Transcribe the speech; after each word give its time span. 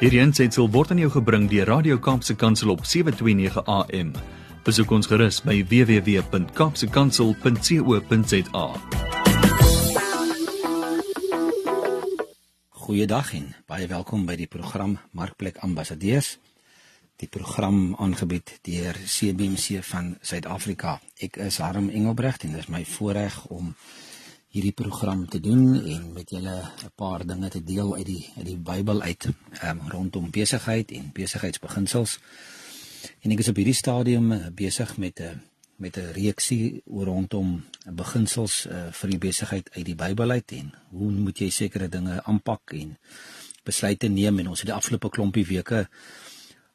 Hierdie 0.00 0.22
aanseit 0.24 0.56
word 0.56 0.94
aan 0.94 1.02
jou 1.02 1.10
gebring 1.12 1.42
deur 1.52 1.68
Radio 1.68 1.98
Kaapse 2.00 2.32
Kansel 2.32 2.72
op 2.72 2.88
7:29 2.88 3.60
AM. 3.68 4.16
Besoek 4.64 4.88
ons 4.96 5.04
gerus 5.06 5.44
by 5.44 5.60
www.kapsekansel.co.za. 5.68 8.66
Goeiedag 12.80 13.28
en 13.36 13.52
baie 13.68 13.84
welkom 13.92 14.24
by 14.24 14.40
die 14.40 14.48
program 14.48 14.96
Markplek 15.12 15.60
Ambassadeurs. 15.60 16.40
Die 17.20 17.28
program 17.28 17.92
aangebied 18.00 18.56
deur 18.64 18.96
CBC 19.04 19.84
van 19.84 20.16
Suid-Afrika. 20.22 20.96
Ek 21.20 21.36
is 21.36 21.60
Harm 21.60 21.92
Engelbrecht 21.92 22.48
en 22.48 22.56
dit 22.56 22.64
is 22.64 22.72
my 22.72 22.88
voorreg 22.88 23.44
om 23.52 23.76
hierdie 24.50 24.74
program 24.74 25.28
te 25.28 25.40
doen 25.40 25.78
en 25.78 26.12
met 26.12 26.30
julle 26.30 26.56
'n 26.84 26.92
paar 26.94 27.26
dinge 27.26 27.48
te 27.48 27.62
deel 27.64 27.94
uit 27.96 28.06
die 28.06 28.30
uit 28.36 28.46
die 28.46 28.56
Bybel 28.56 29.02
uit 29.02 29.28
um, 29.64 29.80
rondom 29.88 30.30
besigheid 30.30 30.90
en 30.90 31.10
besigheidsbeginsels. 31.12 32.18
En 33.20 33.30
ek 33.30 33.38
is 33.38 33.48
op 33.48 33.56
hierdie 33.56 33.74
stadium 33.74 34.32
uh, 34.32 34.46
besig 34.54 34.96
met 34.96 35.20
'n 35.20 35.22
uh, 35.22 35.38
met 35.80 35.96
'n 35.96 36.12
reeksie 36.12 36.82
oor 36.84 37.04
rondom 37.04 37.64
beginsels 37.88 38.66
uh, 38.66 38.92
vir 38.92 39.10
die 39.10 39.18
besigheid 39.18 39.70
uit 39.72 39.84
die 39.84 39.94
Bybel 39.94 40.30
uit 40.30 40.52
en 40.52 40.74
hoe 40.90 41.10
moet 41.10 41.38
jy 41.38 41.50
sekere 41.50 41.88
dinge 41.88 42.22
aanpak 42.22 42.72
en 42.72 42.98
besluite 43.64 44.08
neem 44.08 44.38
en 44.38 44.48
ons 44.48 44.60
het 44.60 44.68
die 44.68 44.76
afgelope 44.76 45.08
klompie 45.08 45.46
weke 45.46 45.80
al 45.84 45.88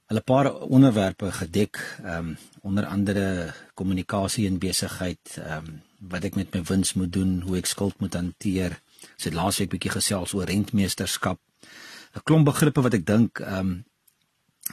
'n 0.07 0.23
paar 0.23 0.53
onderwerpe 0.53 1.31
gedek, 1.31 1.97
ehm 2.03 2.17
um, 2.17 2.37
onder 2.61 2.85
andere 2.85 3.53
kommunikasie 3.73 4.47
en 4.47 4.57
besigheid, 4.57 5.37
ehm 5.37 5.65
um, 5.65 5.81
wat 5.99 6.23
ek 6.23 6.35
met 6.35 6.53
my 6.53 6.63
wins 6.63 6.93
moet 6.93 7.13
doen, 7.13 7.41
hoe 7.41 7.57
ek 7.57 7.65
skuld 7.65 7.99
moet 7.99 8.13
hanteer. 8.13 8.81
Ons 9.13 9.23
het 9.23 9.33
laasweek 9.33 9.69
bietjie 9.69 9.91
gesels 9.91 10.33
oor 10.33 10.45
rentmeesterskap. 10.45 11.39
'n 12.13 12.23
Klomp 12.23 12.45
begrippe 12.45 12.81
wat 12.81 12.93
ek 12.93 13.05
dink 13.05 13.39
ehm 13.39 13.59
um, 13.59 13.85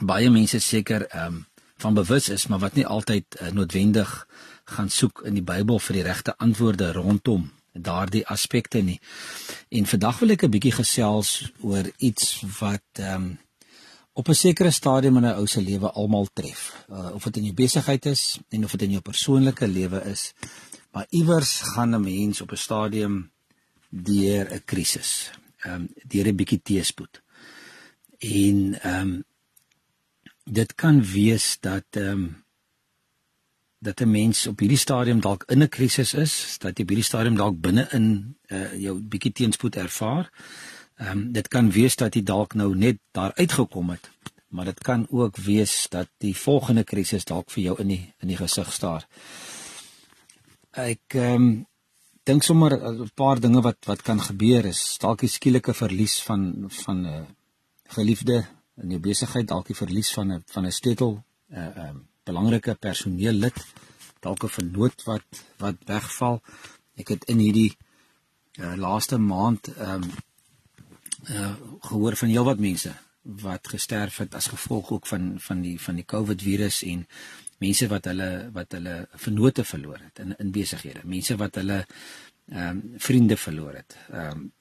baie 0.01 0.29
mense 0.29 0.59
seker 0.59 1.07
ehm 1.07 1.25
um, 1.25 1.45
van 1.77 1.93
bewus 1.93 2.29
is, 2.29 2.47
maar 2.47 2.59
wat 2.59 2.73
nie 2.73 2.85
altyd 2.85 3.25
uh, 3.41 3.49
noodwendig 3.51 4.27
gaan 4.65 4.89
soek 4.89 5.21
in 5.25 5.33
die 5.33 5.43
Bybel 5.43 5.79
vir 5.79 5.93
die 5.93 6.03
regte 6.03 6.37
antwoorde 6.37 6.91
rondom 6.91 7.51
daardie 7.73 8.27
aspekte 8.27 8.81
nie. 8.81 8.99
En 9.69 9.85
vandag 9.85 10.19
wil 10.19 10.29
ek 10.29 10.43
'n 10.43 10.49
bietjie 10.49 10.71
gesels 10.71 11.51
oor 11.61 11.89
iets 11.97 12.43
wat 12.59 12.85
ehm 12.93 13.15
um, 13.15 13.39
op 14.13 14.27
'n 14.27 14.33
sekere 14.33 14.71
stadium 14.71 15.17
in 15.17 15.25
'n 15.25 15.35
ou 15.35 15.47
se 15.47 15.61
lewe 15.61 15.91
almal 15.91 16.27
tref. 16.33 16.85
Uh, 16.89 17.13
of 17.13 17.23
dit 17.23 17.37
in 17.37 17.43
jou 17.43 17.53
besigheid 17.53 18.05
is 18.05 18.39
en 18.49 18.63
of 18.63 18.71
dit 18.71 18.81
in 18.81 18.89
jou 18.89 19.01
persoonlike 19.01 19.67
lewe 19.67 20.03
is, 20.03 20.33
maar 20.91 21.05
iewers 21.09 21.61
gaan 21.61 21.95
'n 21.95 22.01
mens 22.01 22.41
op 22.41 22.51
'n 22.51 22.57
stadium 22.57 23.31
deur 23.89 24.53
'n 24.53 24.61
krisis, 24.65 25.31
ehm 25.57 25.73
um, 25.73 25.89
deur 26.07 26.27
'n 26.27 26.35
bietjie 26.35 26.61
teëspoed. 26.61 27.21
En 28.17 28.81
ehm 28.81 28.99
um, 28.99 29.23
dit 30.43 30.75
kan 30.75 31.03
wees 31.03 31.57
dat 31.59 31.85
ehm 31.89 32.07
um, 32.07 32.43
dat 33.79 33.99
'n 33.99 34.11
mens 34.11 34.47
op 34.47 34.59
hierdie 34.59 34.77
stadium 34.77 35.19
dalk 35.21 35.43
in 35.47 35.61
'n 35.61 35.69
krisis 35.69 36.13
is, 36.13 36.57
dat 36.57 36.77
jy 36.77 36.85
by 36.85 36.93
hierdie 36.93 37.09
stadium 37.09 37.35
dalk 37.35 37.59
binne 37.61 37.87
in 37.91 38.35
uh, 38.47 38.73
jou 38.81 38.99
bietjie 38.99 39.31
teenspoed 39.31 39.75
ervaar. 39.75 40.29
Ehm 40.31 40.72
um, 40.99 41.31
dit 41.33 41.47
kan 41.47 41.71
wees 41.71 41.95
dat 41.95 42.15
jy 42.15 42.23
dalk 42.23 42.53
nou 42.53 42.75
net 42.75 42.99
daar 43.11 43.33
uitgekom 43.35 43.89
het, 43.89 44.09
maar 44.47 44.65
dit 44.65 44.79
kan 44.79 45.07
ook 45.09 45.37
wees 45.37 45.87
dat 45.89 46.09
die 46.17 46.35
volgende 46.37 46.83
krisis 46.83 47.25
dalk 47.25 47.51
vir 47.51 47.63
jou 47.63 47.75
in 47.81 47.87
die 47.87 48.13
in 48.21 48.27
die 48.27 48.37
gesig 48.37 48.73
staar. 48.73 49.07
Ek 50.71 51.15
ehm 51.15 51.35
um, 51.35 51.65
dink 52.23 52.43
sommer 52.43 52.71
'n 52.71 53.09
paar 53.15 53.39
dinge 53.39 53.61
wat 53.61 53.85
wat 53.85 54.01
kan 54.01 54.19
gebeur 54.19 54.65
is 54.65 54.97
dalk 54.97 55.19
die 55.19 55.29
skielike 55.29 55.73
verlies 55.73 56.21
van 56.23 56.69
van 56.69 56.97
'n 57.01 57.05
uh, 57.05 57.25
geliefde 57.95 58.45
in 58.81 58.89
jou 58.89 58.99
besigheid, 58.99 59.47
dalk 59.47 59.67
die 59.67 59.75
verlies 59.75 60.13
van 60.13 60.31
'n 60.31 60.43
van 60.53 60.65
'n 60.65 60.71
sleutel 60.71 61.23
'n 61.49 61.57
uh, 61.57 61.87
um, 61.89 62.07
belangrike 62.23 62.75
personeellid, 62.75 63.57
dalk 64.19 64.43
'n 64.43 64.55
vernoot 64.57 65.03
wat 65.03 65.27
wat 65.57 65.75
wegval. 65.85 66.41
Ek 66.95 67.07
het 67.07 67.23
in 67.23 67.37
hierdie 67.37 67.77
uh, 68.59 68.75
laaste 68.75 69.17
maand 69.17 69.67
ehm 69.67 70.03
um, 70.03 70.11
uh, 71.29 71.53
gehoor 71.79 72.15
van 72.15 72.29
heelwat 72.29 72.59
mense 72.59 72.93
wat 73.23 73.67
gesterf 73.67 74.17
het 74.17 74.35
as 74.35 74.47
gevolg 74.51 74.91
ook 74.91 75.07
van 75.07 75.39
van 75.39 75.61
die 75.61 75.79
van 75.79 75.95
die 75.95 76.05
COVID 76.05 76.41
virus 76.41 76.83
en 76.83 77.07
mense 77.63 77.87
wat 77.87 78.05
hulle 78.11 78.29
wat 78.53 78.75
hulle 78.75 79.07
vennote 79.15 79.63
verloor 79.63 79.99
het 80.03 80.19
in 80.19 80.35
in 80.37 80.51
besighede, 80.51 81.03
mense 81.03 81.37
wat 81.39 81.55
hulle 81.55 81.85
ehm 82.51 82.69
um, 82.69 82.81
vriende 82.97 83.37
verloor 83.37 83.73
het. 83.73 83.97
Ehm 84.11 84.31
um, 84.31 84.51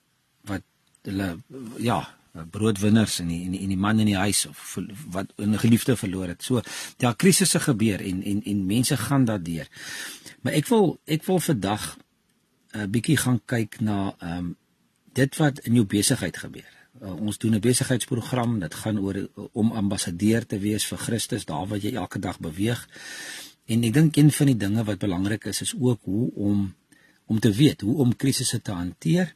wat 0.47 0.63
hulle 1.03 1.37
ja, 1.79 1.99
broodwinners 2.51 3.19
in 3.21 3.29
die 3.29 3.41
in 3.45 3.51
die, 3.57 3.61
in 3.61 3.69
die 3.75 3.79
man 3.79 3.99
in 3.99 4.07
die 4.07 4.17
huis 4.17 4.47
of 4.47 4.79
wat 5.11 5.33
'n 5.37 5.59
geliefde 5.59 5.97
verloor 5.97 6.29
het. 6.29 6.43
So 6.43 6.63
ja, 6.99 7.13
krisisse 7.13 7.61
gebeur 7.61 8.01
en 8.01 8.23
en 8.23 8.43
en 8.45 8.67
mense 8.67 8.97
gaan 8.97 9.25
daardeur. 9.25 9.69
Maar 10.41 10.53
ek 10.53 10.67
wil 10.67 11.01
ek 11.05 11.25
wil 11.25 11.41
vandag 11.41 11.97
'n 12.73 12.79
uh, 12.79 12.87
bietjie 12.87 13.17
gaan 13.17 13.41
kyk 13.45 13.81
na 13.81 14.15
ehm 14.19 14.39
um, 14.39 14.57
dit 15.13 15.37
wat 15.37 15.59
in 15.59 15.75
jou 15.75 15.85
besigheid 15.87 16.37
gebeur. 16.37 16.71
Uh, 17.03 17.15
ons 17.21 17.39
doen 17.39 17.55
'n 17.55 17.61
besigheidsprogram 17.61 18.59
dit 18.61 18.75
gaan 18.75 18.99
oor 18.99 19.29
om 19.53 19.73
ambassadeur 19.73 20.47
te 20.47 20.59
wees 20.59 20.87
vir 20.87 20.99
Christus 20.99 21.45
daar 21.45 21.67
waar 21.67 21.79
jy 21.79 21.95
elke 21.95 22.19
dag 22.19 22.39
beweeg. 22.39 22.89
En 23.65 23.85
ek 23.85 23.93
dink 23.93 24.17
een 24.17 24.31
van 24.31 24.47
die 24.47 24.57
dinge 24.57 24.85
wat 24.85 24.99
belangrik 24.99 25.45
is 25.45 25.61
is 25.61 25.75
ook 25.79 26.01
hoe 26.03 26.31
om 26.35 26.75
om 27.27 27.39
te 27.39 27.53
weet 27.53 27.81
hoe 27.81 27.97
om 27.97 28.17
krisisse 28.17 28.63
te 28.63 28.73
hanteer 28.73 29.35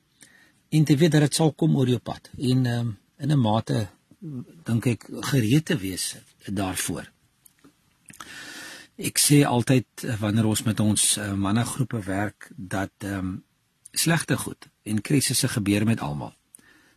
en 0.69 0.85
te 0.85 0.97
weet 0.97 1.13
dat 1.13 1.21
dit 1.21 1.35
sal 1.35 1.53
kom 1.53 1.77
oor 1.77 1.89
jou 1.89 1.99
pad. 1.99 2.31
En 2.39 2.67
um, 2.67 2.99
in 3.19 3.33
'n 3.33 3.41
mate 3.41 3.89
dink 4.65 4.87
ek 4.87 5.07
gereed 5.31 5.65
te 5.65 5.77
wees 5.77 6.17
daarvoor. 6.47 7.11
Ek 8.97 9.19
sê 9.21 9.45
altyd 9.45 9.87
eh, 10.03 10.21
wanneer 10.21 10.47
ons 10.49 10.63
met 10.63 10.81
ons 10.81 11.17
uh, 11.17 11.33
mannegroepe 11.35 12.01
werk 12.01 12.51
dat 12.57 12.93
um, 13.05 13.43
slegte 13.99 14.37
goed 14.37 14.69
en 14.83 15.01
krisisse 15.01 15.49
gebeur 15.49 15.85
met 15.85 16.01
almal 16.01 16.35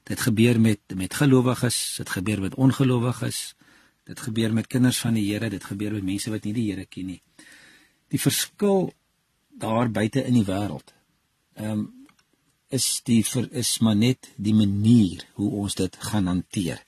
Dit 0.09 0.19
gebeur 0.19 0.59
met 0.59 0.79
met 0.95 1.13
gelowiges, 1.13 1.95
dit 1.97 2.09
gebeur 2.09 2.41
met 2.41 2.55
ongelowiges. 2.55 3.55
Dit 4.03 4.19
gebeur 4.19 4.53
met 4.53 4.67
kinders 4.67 4.97
van 4.97 5.13
die 5.13 5.25
Here, 5.33 5.49
dit 5.49 5.63
gebeur 5.63 5.91
met 5.93 6.03
mense 6.03 6.31
wat 6.33 6.43
nie 6.43 6.53
die 6.53 6.71
Here 6.71 6.85
ken 6.85 7.05
nie. 7.05 7.21
Die 8.09 8.21
verskil 8.21 8.89
daar 9.49 9.91
buite 9.91 10.23
in 10.25 10.33
die 10.39 10.45
wêreld. 10.47 10.93
Ehm 11.53 11.71
um, 11.71 11.87
is 12.69 13.01
die 13.01 13.23
vir 13.25 13.47
is 13.57 13.79
maar 13.81 13.95
net 13.97 14.27
die 14.37 14.53
manier 14.53 15.23
hoe 15.33 15.51
ons 15.61 15.75
dit 15.75 15.95
gaan 16.09 16.27
hanteer. 16.29 16.83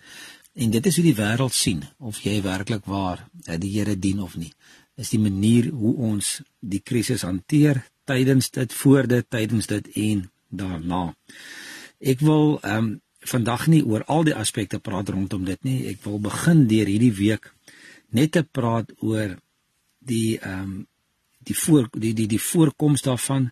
En 0.53 0.69
dit 0.69 0.85
is 0.85 0.95
hoe 0.95 1.05
die 1.05 1.15
wêreld 1.17 1.53
sien 1.57 1.81
of 1.97 2.19
jy 2.21 2.41
werklik 2.41 2.85
waar 2.85 3.27
eh, 3.45 3.57
die 3.57 3.71
Here 3.77 3.99
dien 3.99 4.21
of 4.21 4.35
nie. 4.37 4.53
Is 4.95 5.09
die 5.09 5.19
manier 5.19 5.69
hoe 5.69 5.95
ons 5.95 6.41
die 6.59 6.81
krisis 6.85 7.21
hanteer 7.25 7.81
tydens 8.03 8.49
dit, 8.49 8.73
voor 8.73 9.07
dit, 9.07 9.29
tydens 9.29 9.67
dit 9.67 9.87
en 9.87 10.29
daarna. 10.49 11.15
Ek 11.99 12.19
wil 12.19 12.59
ehm 12.61 12.77
um, 12.77 12.99
vandag 13.21 13.67
nie 13.69 13.83
oor 13.85 14.01
al 14.09 14.23
die 14.25 14.33
aspekte 14.33 14.79
praat 14.81 15.11
rondom 15.13 15.43
dit 15.45 15.63
nie. 15.63 15.85
Ek 15.91 16.01
wil 16.07 16.17
begin 16.19 16.63
deur 16.67 16.89
hierdie 16.89 17.13
week 17.13 17.51
net 18.09 18.31
te 18.33 18.41
praat 18.43 18.89
oor 18.99 19.37
die 19.99 20.39
ehm 20.39 20.63
um, 20.63 20.79
die 21.41 21.57
voor 21.57 21.87
die 21.97 22.13
die 22.13 22.27
die 22.29 22.41
voorkoms 22.41 23.01
daarvan 23.01 23.49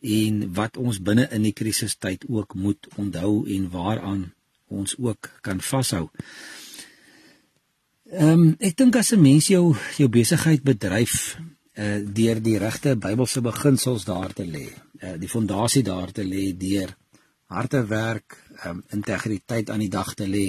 en 0.00 0.40
wat 0.52 0.76
ons 0.76 0.98
binne 1.00 1.28
in 1.30 1.46
die 1.46 1.54
krisistyd 1.56 2.24
ook 2.28 2.54
moet 2.54 2.88
onthou 2.96 3.46
en 3.48 3.70
waaraan 3.70 4.32
ons 4.68 4.96
ook 4.98 5.30
kan 5.40 5.60
vashou. 5.60 6.08
Ehm 8.12 8.28
um, 8.28 8.54
ek 8.60 8.76
dink 8.76 8.96
as 8.96 9.12
'n 9.12 9.22
mens 9.22 9.46
jou 9.48 9.76
jou 9.96 10.08
besigheid 10.08 10.62
bedryf 10.62 11.38
uh 11.74 12.00
deur 12.04 12.40
die 12.42 12.58
regte 12.58 12.96
Bybelse 12.96 13.40
beginsels 13.40 14.04
daar 14.04 14.32
te 14.32 14.44
lê, 14.44 14.68
uh 15.02 15.16
die 15.18 15.28
fondasie 15.28 15.82
daar 15.82 16.12
te 16.12 16.24
lê 16.24 16.52
deur 16.56 16.96
harde 17.52 17.86
werk, 17.86 18.36
um, 18.64 18.82
integriteit 18.96 19.70
aan 19.70 19.82
die 19.84 19.92
dag 19.92 20.14
te 20.14 20.28
lê. 20.28 20.46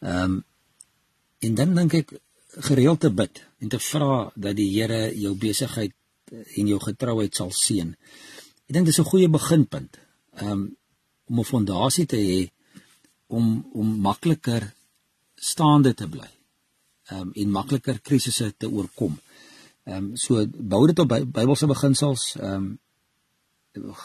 Ehm 0.00 0.22
um, 0.22 0.44
en 1.38 1.54
dan 1.54 1.74
dink 1.74 1.92
ek 1.94 2.12
gereeld 2.66 3.00
te 3.00 3.10
bid 3.14 3.38
en 3.62 3.70
te 3.70 3.78
vra 3.78 4.30
dat 4.34 4.56
die 4.58 4.72
Here 4.72 5.12
jou 5.14 5.36
besigheid 5.38 5.94
en 6.32 6.66
jou 6.66 6.78
getrouheid 6.82 7.34
sal 7.34 7.52
seën. 7.54 7.92
Ek 8.66 8.74
dink 8.74 8.86
dis 8.86 8.98
'n 8.98 9.10
goeie 9.10 9.28
beginpunt. 9.28 9.98
Ehm 10.40 10.50
um, 10.50 10.76
om 11.28 11.38
'n 11.40 11.50
fondasie 11.52 12.06
te 12.06 12.16
hê 12.16 12.50
om 13.26 13.68
om 13.72 14.00
makliker 14.00 14.72
staande 15.34 15.94
te 15.94 16.08
bly. 16.08 16.30
Ehm 17.10 17.20
um, 17.20 17.32
en 17.34 17.50
makliker 17.50 18.00
krisisse 18.00 18.54
te 18.56 18.70
oorkom. 18.70 19.18
Ehm 19.88 19.96
um, 19.96 20.16
so 20.16 20.44
bou 20.46 20.86
dit 20.86 20.98
op 20.98 21.08
Bybelse 21.08 21.66
beginsels. 21.66 22.34
Ehm 22.36 22.54
um, 22.54 22.78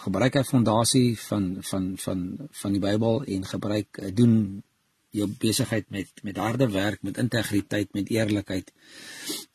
gebruik 0.04 0.36
'n 0.36 0.44
fondasie 0.44 1.20
van 1.20 1.58
van 1.60 1.94
van 1.96 2.38
van 2.52 2.72
die 2.72 2.82
Bybel 2.82 3.24
en 3.24 3.46
gebruik 3.46 3.98
eh, 3.98 4.16
doen 4.16 4.64
jou 5.10 5.28
besigheid 5.40 5.86
met 5.90 6.08
met 6.22 6.38
harde 6.38 6.70
werk, 6.70 7.02
met 7.02 7.18
integriteit, 7.18 7.94
met 7.94 8.10
eerlikheid 8.10 8.72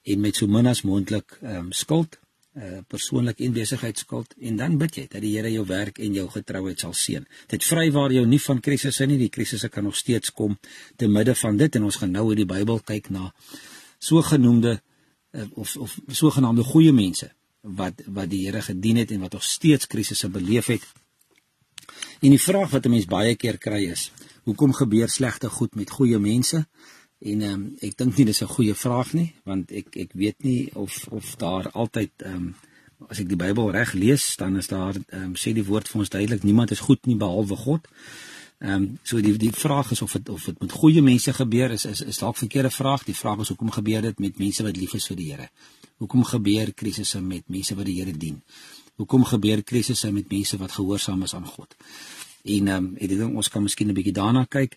en 0.02 0.20
met 0.20 0.36
so 0.36 0.46
min 0.46 0.66
as 0.66 0.82
moontlik 0.82 1.38
ehm 1.42 1.56
um, 1.56 1.72
skuld. 1.72 2.18
uh 2.58 2.78
persoonlik 2.86 3.38
en 3.38 3.52
besigheidskuld 3.52 4.34
en 4.38 4.56
dan 4.56 4.78
bid 4.78 4.94
jy 4.94 5.06
dat 5.08 5.20
die 5.20 5.36
Here 5.36 5.50
jou 5.52 5.66
werk 5.66 5.98
en 5.98 6.12
jou 6.12 6.28
getrouheid 6.28 6.80
sal 6.80 6.92
seën. 6.92 7.26
Dit 7.46 7.64
vrywaar 7.64 8.12
jou 8.12 8.26
nie 8.26 8.40
van 8.40 8.60
krisisse 8.60 9.06
nie. 9.06 9.18
Die 9.18 9.28
krisisse 9.28 9.68
kan 9.68 9.84
nog 9.84 9.96
steeds 9.96 10.32
kom 10.32 10.58
te 10.96 11.08
midde 11.08 11.34
van 11.34 11.56
dit 11.56 11.74
en 11.74 11.84
ons 11.84 11.96
gaan 11.96 12.10
nou 12.10 12.30
in 12.30 12.36
die 12.36 12.46
Bybel 12.54 12.80
kyk 12.80 13.10
na 13.10 13.32
sogenoemde 13.98 14.72
uh, 14.72 14.87
of 15.52 15.76
of 15.76 15.98
sogenaamde 16.06 16.62
goeie 16.62 16.92
mense 16.92 17.32
wat 17.60 18.02
wat 18.06 18.30
die 18.30 18.46
Here 18.46 18.62
gedien 18.62 18.96
het 18.96 19.10
en 19.10 19.20
wat 19.20 19.32
nog 19.32 19.44
steeds 19.44 19.86
krisisse 19.86 20.28
beleef 20.28 20.66
het. 20.66 20.86
En 22.20 22.30
die 22.30 22.42
vraag 22.42 22.70
wat 22.70 22.84
'n 22.84 22.90
mens 22.90 23.04
baie 23.04 23.36
keer 23.36 23.58
kry 23.58 23.84
is, 23.90 24.12
hoekom 24.42 24.72
gebeur 24.72 25.08
slegte 25.08 25.48
goed 25.48 25.74
met 25.74 25.90
goeie 25.90 26.18
mense? 26.18 26.66
En 27.18 27.42
ehm 27.42 27.52
um, 27.52 27.74
ek 27.80 27.96
dink 27.96 28.16
nie 28.16 28.24
dis 28.24 28.42
'n 28.42 28.54
goeie 28.56 28.74
vraag 28.74 29.12
nie, 29.12 29.34
want 29.44 29.70
ek 29.70 29.96
ek 29.96 30.12
weet 30.12 30.42
nie 30.42 30.70
of 30.74 31.06
of 31.10 31.36
daar 31.36 31.70
altyd 31.70 32.10
ehm 32.16 32.34
um, 32.34 32.54
as 33.08 33.18
ek 33.18 33.28
die 33.28 33.36
Bybel 33.36 33.70
reg 33.70 33.92
lees, 33.92 34.36
dan 34.36 34.56
is 34.56 34.66
daar 34.66 34.94
ehm 34.94 35.22
um, 35.22 35.34
sê 35.34 35.52
die 35.52 35.64
woord 35.64 35.88
vir 35.88 36.00
ons 36.00 36.08
duidelik 36.08 36.42
niemand 36.42 36.70
is 36.70 36.80
goed 36.80 37.06
nie 37.06 37.16
behalwe 37.16 37.56
God. 37.56 37.88
Ehm 38.58 38.72
um, 38.72 38.98
so 39.02 39.20
die 39.22 39.36
die 39.38 39.52
vraag 39.52 39.90
is 39.90 40.02
of 40.02 40.12
dit 40.12 40.28
of 40.28 40.44
dit 40.44 40.60
met 40.60 40.72
goeie 40.72 41.02
mense 41.02 41.32
gebeur 41.32 41.70
is 41.70 41.84
is 41.84 42.00
is 42.00 42.18
dalk 42.18 42.36
verkeerde 42.36 42.70
vraag. 42.70 43.04
Die 43.04 43.14
vraag 43.14 43.38
is 43.38 43.48
hoekom 43.48 43.70
gebeur 43.70 44.02
dit 44.02 44.18
met 44.18 44.38
mense 44.38 44.62
wat 44.62 44.76
lief 44.76 44.94
is 44.94 45.06
vir 45.06 45.16
die 45.16 45.30
Here? 45.30 45.48
Hoekom 45.96 46.24
gebeur 46.24 46.72
krisisse 46.74 47.20
met 47.20 47.44
mense 47.46 47.74
wat 47.74 47.86
die 47.86 47.94
Here 48.00 48.16
dien? 48.16 48.42
Hoekom 48.96 49.24
gebeur 49.24 49.62
krisisse 49.62 50.10
met 50.12 50.30
mense 50.30 50.58
wat 50.58 50.72
gehoorsaam 50.72 51.22
is 51.22 51.34
aan 51.34 51.46
God? 51.46 51.76
En 52.42 52.68
ehm 52.68 52.84
um, 52.84 52.96
ek 52.98 53.14
dink 53.14 53.36
ons 53.36 53.48
kan 53.48 53.62
miskien 53.62 53.88
'n 53.88 53.94
bietjie 53.94 54.16
daarna 54.18 54.44
kyk. 54.44 54.74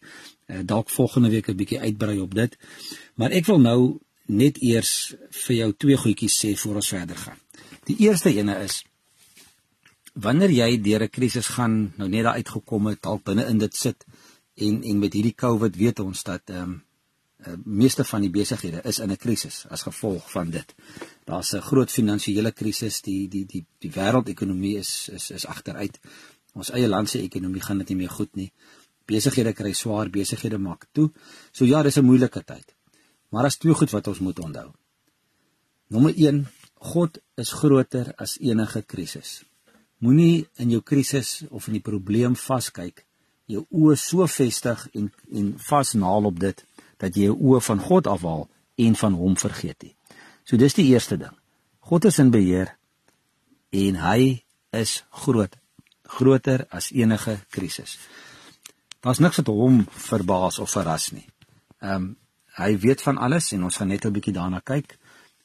Uh, 0.47 0.59
dalk 0.65 0.89
volgende 0.89 1.29
week 1.29 1.49
'n 1.49 1.55
bietjie 1.55 1.79
uitbrei 1.79 2.19
op 2.19 2.35
dit. 2.35 2.57
Maar 3.15 3.31
ek 3.31 3.45
wil 3.45 3.59
nou 3.59 3.99
net 4.25 4.61
eers 4.61 5.15
vir 5.29 5.55
jou 5.55 5.73
twee 5.77 5.97
goedjies 5.97 6.37
sê 6.45 6.55
voor 6.55 6.75
ons 6.75 6.87
verder 6.87 7.17
gaan. 7.17 7.39
Die 7.85 7.97
eerste 7.97 8.29
ene 8.29 8.63
is 8.63 8.83
wanneer 10.13 10.51
jy 10.51 10.81
deur 10.81 11.03
'n 11.03 11.09
krisis 11.09 11.47
gaan, 11.47 11.93
nou 11.97 12.09
net 12.09 12.23
daar 12.23 12.33
uitgekom 12.33 12.87
het, 12.87 13.01
dalk 13.01 13.23
binne 13.23 13.45
in 13.45 13.57
dit 13.57 13.75
sit 13.75 14.05
en 14.55 14.83
en 14.83 14.99
met 14.99 15.13
hierdie 15.13 15.35
COVID 15.35 15.75
weet 15.75 15.99
ons 15.99 16.23
dat 16.23 16.41
ehm 16.45 16.61
um, 16.61 16.83
uh, 17.47 17.53
meeste 17.65 18.03
van 18.03 18.21
die 18.21 18.29
besighede 18.29 18.81
is 18.83 18.99
in 18.99 19.11
'n 19.11 19.17
krisis 19.17 19.65
as 19.69 19.81
gevolg 19.81 20.31
van 20.31 20.49
dit. 20.49 20.75
Daar's 21.25 21.53
'n 21.53 21.61
groot 21.61 21.91
finansiële 21.91 22.51
krisis, 22.51 23.01
die 23.01 23.27
die 23.27 23.45
die 23.45 23.65
die 23.79 23.91
wêreldekonomie 23.91 24.77
is 24.77 25.09
is 25.09 25.31
is 25.31 25.45
agteruit. 25.45 25.99
Ons 26.53 26.69
eie 26.69 26.87
land 26.87 27.09
se 27.09 27.21
ekonomie 27.21 27.61
gaan 27.61 27.77
dit 27.77 27.89
nie 27.89 27.97
meer 27.97 28.09
goed 28.09 28.35
nie. 28.35 28.51
Besighede 29.05 29.53
kry 29.53 29.73
swaar, 29.73 30.09
besighede 30.09 30.57
maak 30.57 30.85
toe. 30.91 31.11
So 31.51 31.65
ja, 31.65 31.83
dis 31.83 31.97
'n 31.97 32.05
moeilike 32.05 32.43
tyd. 32.43 32.75
Maar 33.29 33.45
as 33.45 33.57
twee 33.57 33.73
goed 33.73 33.91
wat 33.91 34.07
ons 34.07 34.19
moet 34.19 34.39
onthou. 34.39 34.71
Nommer 35.87 36.13
1, 36.17 36.47
God 36.73 37.19
is 37.35 37.51
groter 37.51 38.13
as 38.15 38.37
enige 38.39 38.81
krisis. 38.81 39.43
Moenie 40.01 40.48
in 40.57 40.71
jou 40.74 40.81
krisis 40.81 41.44
of 41.50 41.68
in 41.69 41.77
die 41.77 41.86
probleem 41.86 42.36
vaskyk, 42.36 43.03
jou 43.45 43.65
oë 43.69 43.98
so 44.00 44.25
vestig 44.27 44.88
en 44.98 45.12
en 45.30 45.53
vasnaal 45.62 46.25
op 46.30 46.39
dit 46.39 46.63
dat 47.01 47.15
jy 47.15 47.30
jou 47.30 47.38
oë 47.38 47.62
van 47.69 47.80
God 47.80 48.07
afhaal 48.07 48.48
en 48.81 48.95
van 48.95 49.18
hom 49.18 49.38
vergeet 49.38 49.83
nie. 49.83 49.95
So 50.44 50.57
dis 50.57 50.77
die 50.77 50.89
eerste 50.89 51.18
ding. 51.18 51.36
God 51.80 52.06
is 52.09 52.19
in 52.19 52.31
beheer 52.31 52.74
en 53.71 54.00
hy 54.01 54.44
is 54.71 55.01
groot 55.24 55.57
groter 56.12 56.65
as 56.69 56.92
enige 56.92 57.38
krisis. 57.50 57.98
Daar's 59.01 59.21
niks 59.24 59.39
wat 59.39 59.48
hom 59.48 59.86
verbaas 60.09 60.59
of 60.59 60.71
verras 60.71 61.12
nie. 61.15 61.27
Ehm 61.81 61.95
um, 61.95 62.09
hy 62.51 62.74
weet 62.83 63.00
van 63.01 63.15
alles 63.18 63.53
en 63.56 63.63
ons 63.63 63.77
gaan 63.80 63.88
net 63.88 64.06
'n 64.06 64.12
bietjie 64.12 64.33
daarna 64.33 64.59
kyk. 64.59 64.98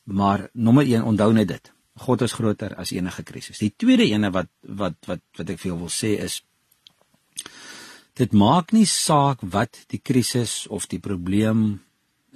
Maar 0.05 0.49
nommer 0.53 0.85
1 0.85 1.03
onthou 1.03 1.32
net 1.32 1.49
dit. 1.49 1.73
God 1.96 2.22
is 2.22 2.34
groter 2.37 2.75
as 2.76 2.93
enige 2.93 3.25
krisis. 3.25 3.58
Die 3.58 3.72
tweede 3.72 4.04
ene 4.04 4.31
wat 4.34 4.50
wat 4.60 4.98
wat 5.08 5.22
wat 5.38 5.50
ek 5.50 5.60
vir 5.62 5.72
jou 5.72 5.78
wil 5.84 5.93
sê 5.93 6.16
is 6.20 6.43
dit 8.16 8.32
maak 8.32 8.72
nie 8.72 8.87
saak 8.88 9.40
wat 9.40 9.84
die 9.93 10.00
krisis 10.00 10.66
of 10.72 10.88
die 10.93 11.00
probleem 11.00 11.81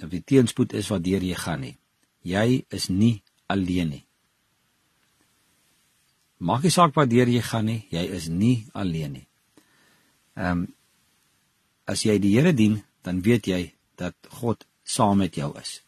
of 0.01 0.09
die 0.09 0.23
teenspoed 0.25 0.73
is 0.77 0.89
wat 0.93 1.05
deur 1.05 1.21
jy 1.21 1.37
gaan 1.37 1.61
nie. 1.65 1.75
Jy 2.25 2.65
is 2.73 2.89
nie 2.89 3.21
alleen 3.49 3.93
nie. 3.97 4.03
Maak 6.41 6.65
nie 6.65 6.73
saak 6.73 6.95
waar 6.97 7.09
deur 7.09 7.29
jy 7.29 7.41
gaan 7.45 7.67
nie, 7.69 7.81
jy 7.93 8.05
is 8.17 8.29
nie 8.29 8.65
alleen 8.73 9.19
nie. 9.19 9.27
Ehm 10.37 10.65
um, 10.65 10.69
as 11.91 12.05
jy 12.05 12.13
die 12.23 12.37
Here 12.37 12.53
dien, 12.55 12.77
dan 13.03 13.19
weet 13.25 13.47
jy 13.49 13.73
dat 13.99 14.15
God 14.39 14.63
saam 14.83 15.17
met 15.17 15.35
jou 15.35 15.51
is. 15.59 15.81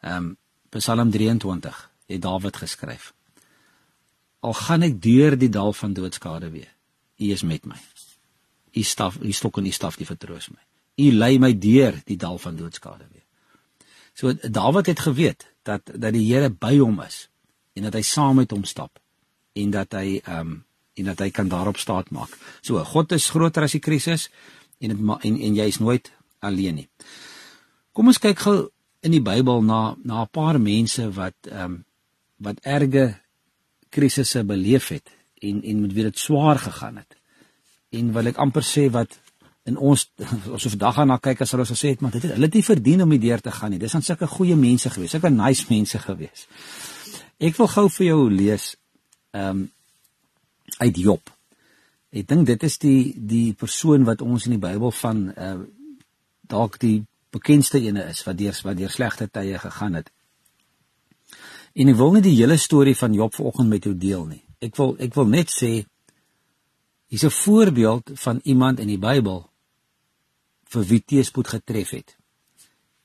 Ehm 0.00 0.32
um, 0.32 0.36
Psalm 0.74 1.10
23 1.14 1.93
het 2.14 2.22
Dawid 2.22 2.56
geskryf. 2.56 3.12
Al 4.44 4.54
gaan 4.54 4.84
ek 4.86 5.00
deur 5.02 5.38
die 5.38 5.50
dal 5.52 5.72
van 5.72 5.94
doodskade 5.96 6.50
weer, 6.52 6.70
U 7.18 7.30
is 7.30 7.42
met 7.42 7.66
my. 7.66 7.78
U 8.74 8.82
staf, 8.82 9.18
U 9.22 9.32
stok 9.32 9.58
en 9.58 9.66
U 9.66 9.72
staf 9.72 9.96
die 9.96 10.06
vertroos 10.06 10.50
my. 10.50 10.62
U 10.96 11.12
lei 11.12 11.38
my 11.38 11.52
deur 11.58 11.96
die 12.06 12.18
dal 12.18 12.38
van 12.38 12.56
doodskade 12.56 13.06
weer. 13.10 13.24
So 14.14 14.32
Dawid 14.32 14.86
het 14.86 15.00
geweet 15.00 15.46
dat 15.62 15.90
dat 15.94 16.12
die 16.14 16.26
Here 16.26 16.50
by 16.50 16.76
hom 16.78 17.00
is 17.02 17.28
en 17.74 17.88
dat 17.88 17.96
hy 17.98 18.02
saam 18.06 18.38
met 18.38 18.52
hom 18.54 18.64
stap 18.64 19.00
en 19.54 19.70
dat 19.74 19.94
hy 19.98 20.20
ehm 20.22 20.40
um, 20.40 20.62
en 20.94 21.08
dat 21.10 21.18
hy 21.18 21.30
kan 21.34 21.48
daarop 21.50 21.76
staat 21.76 22.10
maak. 22.14 22.30
So 22.62 22.78
God 22.84 23.12
is 23.12 23.30
groter 23.34 23.64
as 23.66 23.72
die 23.74 23.82
krisis 23.82 24.28
en 24.78 24.92
het, 24.94 25.00
en 25.26 25.40
en 25.40 25.56
jy 25.58 25.66
is 25.66 25.80
nooit 25.82 26.12
alleen 26.38 26.74
nie. 26.74 26.88
Kom 27.92 28.06
ons 28.06 28.20
kyk 28.22 28.38
gou 28.38 28.54
in 29.02 29.10
die 29.10 29.22
Bybel 29.22 29.62
na 29.62 29.96
na 30.04 30.22
'n 30.22 30.30
paar 30.30 30.60
mense 30.60 31.10
wat 31.10 31.34
ehm 31.50 31.64
um, 31.64 31.84
wat 32.44 32.62
erge 32.62 33.06
krisisse 33.94 34.44
beleef 34.44 34.88
het 34.94 35.10
en 35.44 35.62
en 35.62 35.80
met 35.84 35.92
wie 35.92 36.06
dit 36.08 36.18
swaar 36.18 36.58
gegaan 36.58 36.96
het. 37.02 37.16
En 37.94 38.12
wil 38.12 38.32
ek 38.32 38.40
amper 38.42 38.64
sê 38.66 38.88
wat 38.92 39.18
in 39.64 39.76
ons 39.76 40.06
as 40.56 40.66
of 40.68 40.76
dag 40.80 40.98
aan 40.98 41.12
na 41.12 41.18
kyk 41.18 41.44
as 41.44 41.54
hulle 41.56 41.66
sê 41.68 41.94
het 41.94 42.02
maar 42.04 42.14
dit 42.14 42.26
het 42.26 42.36
hulle 42.36 42.48
het 42.50 42.58
nie 42.58 42.66
verdien 42.66 43.04
om 43.04 43.14
hierdeur 43.14 43.44
te 43.44 43.54
gaan 43.54 43.72
nie. 43.74 43.80
Dis 43.82 43.94
aan 43.94 44.04
sulke 44.04 44.28
goeie 44.30 44.56
mense 44.56 44.90
gewees, 44.90 45.14
sulke 45.16 45.32
nice 45.32 45.68
mense 45.70 46.00
gewees. 46.02 46.48
Ek 47.40 47.56
wil 47.60 47.70
gou 47.76 47.88
vir 47.98 48.06
jou 48.12 48.20
lees 48.32 48.74
ehm 49.34 49.64
um, 49.64 49.70
uit 50.80 50.96
Job. 50.96 51.30
Ek 52.14 52.26
dink 52.26 52.46
dit 52.48 52.62
is 52.66 52.78
die 52.82 53.14
die 53.14 53.54
persoon 53.58 54.06
wat 54.08 54.22
ons 54.24 54.46
in 54.48 54.56
die 54.56 54.62
Bybel 54.62 54.94
van 55.00 55.26
uh 55.32 55.56
dalk 56.44 56.76
die 56.80 57.04
bekendste 57.32 57.80
ene 57.80 58.04
is 58.10 58.20
wat 58.26 58.36
deur 58.38 58.58
wat 58.66 58.76
deur 58.78 58.92
slegte 58.92 59.28
tye 59.32 59.58
gegaan 59.58 59.96
het. 60.00 60.10
En 61.74 61.90
ek 61.90 61.96
wil 61.98 62.12
nie 62.14 62.22
die 62.22 62.36
hele 62.36 62.56
storie 62.60 62.94
van 62.94 63.14
Job 63.14 63.34
vanoggend 63.34 63.68
met 63.68 63.86
jou 63.86 63.94
deel 63.98 64.26
nie. 64.30 64.42
Ek 64.62 64.76
wil 64.78 64.94
ek 65.02 65.14
wil 65.18 65.26
net 65.26 65.50
sê 65.50 65.72
hier's 67.10 67.24
'n 67.26 67.34
voorbeeld 67.44 68.10
van 68.14 68.40
iemand 68.44 68.78
in 68.80 68.88
die 68.88 68.98
Bybel 68.98 69.50
vir 70.70 70.84
wie 70.84 71.00
teëspoed 71.00 71.48
getref 71.48 71.90
het. 71.90 72.16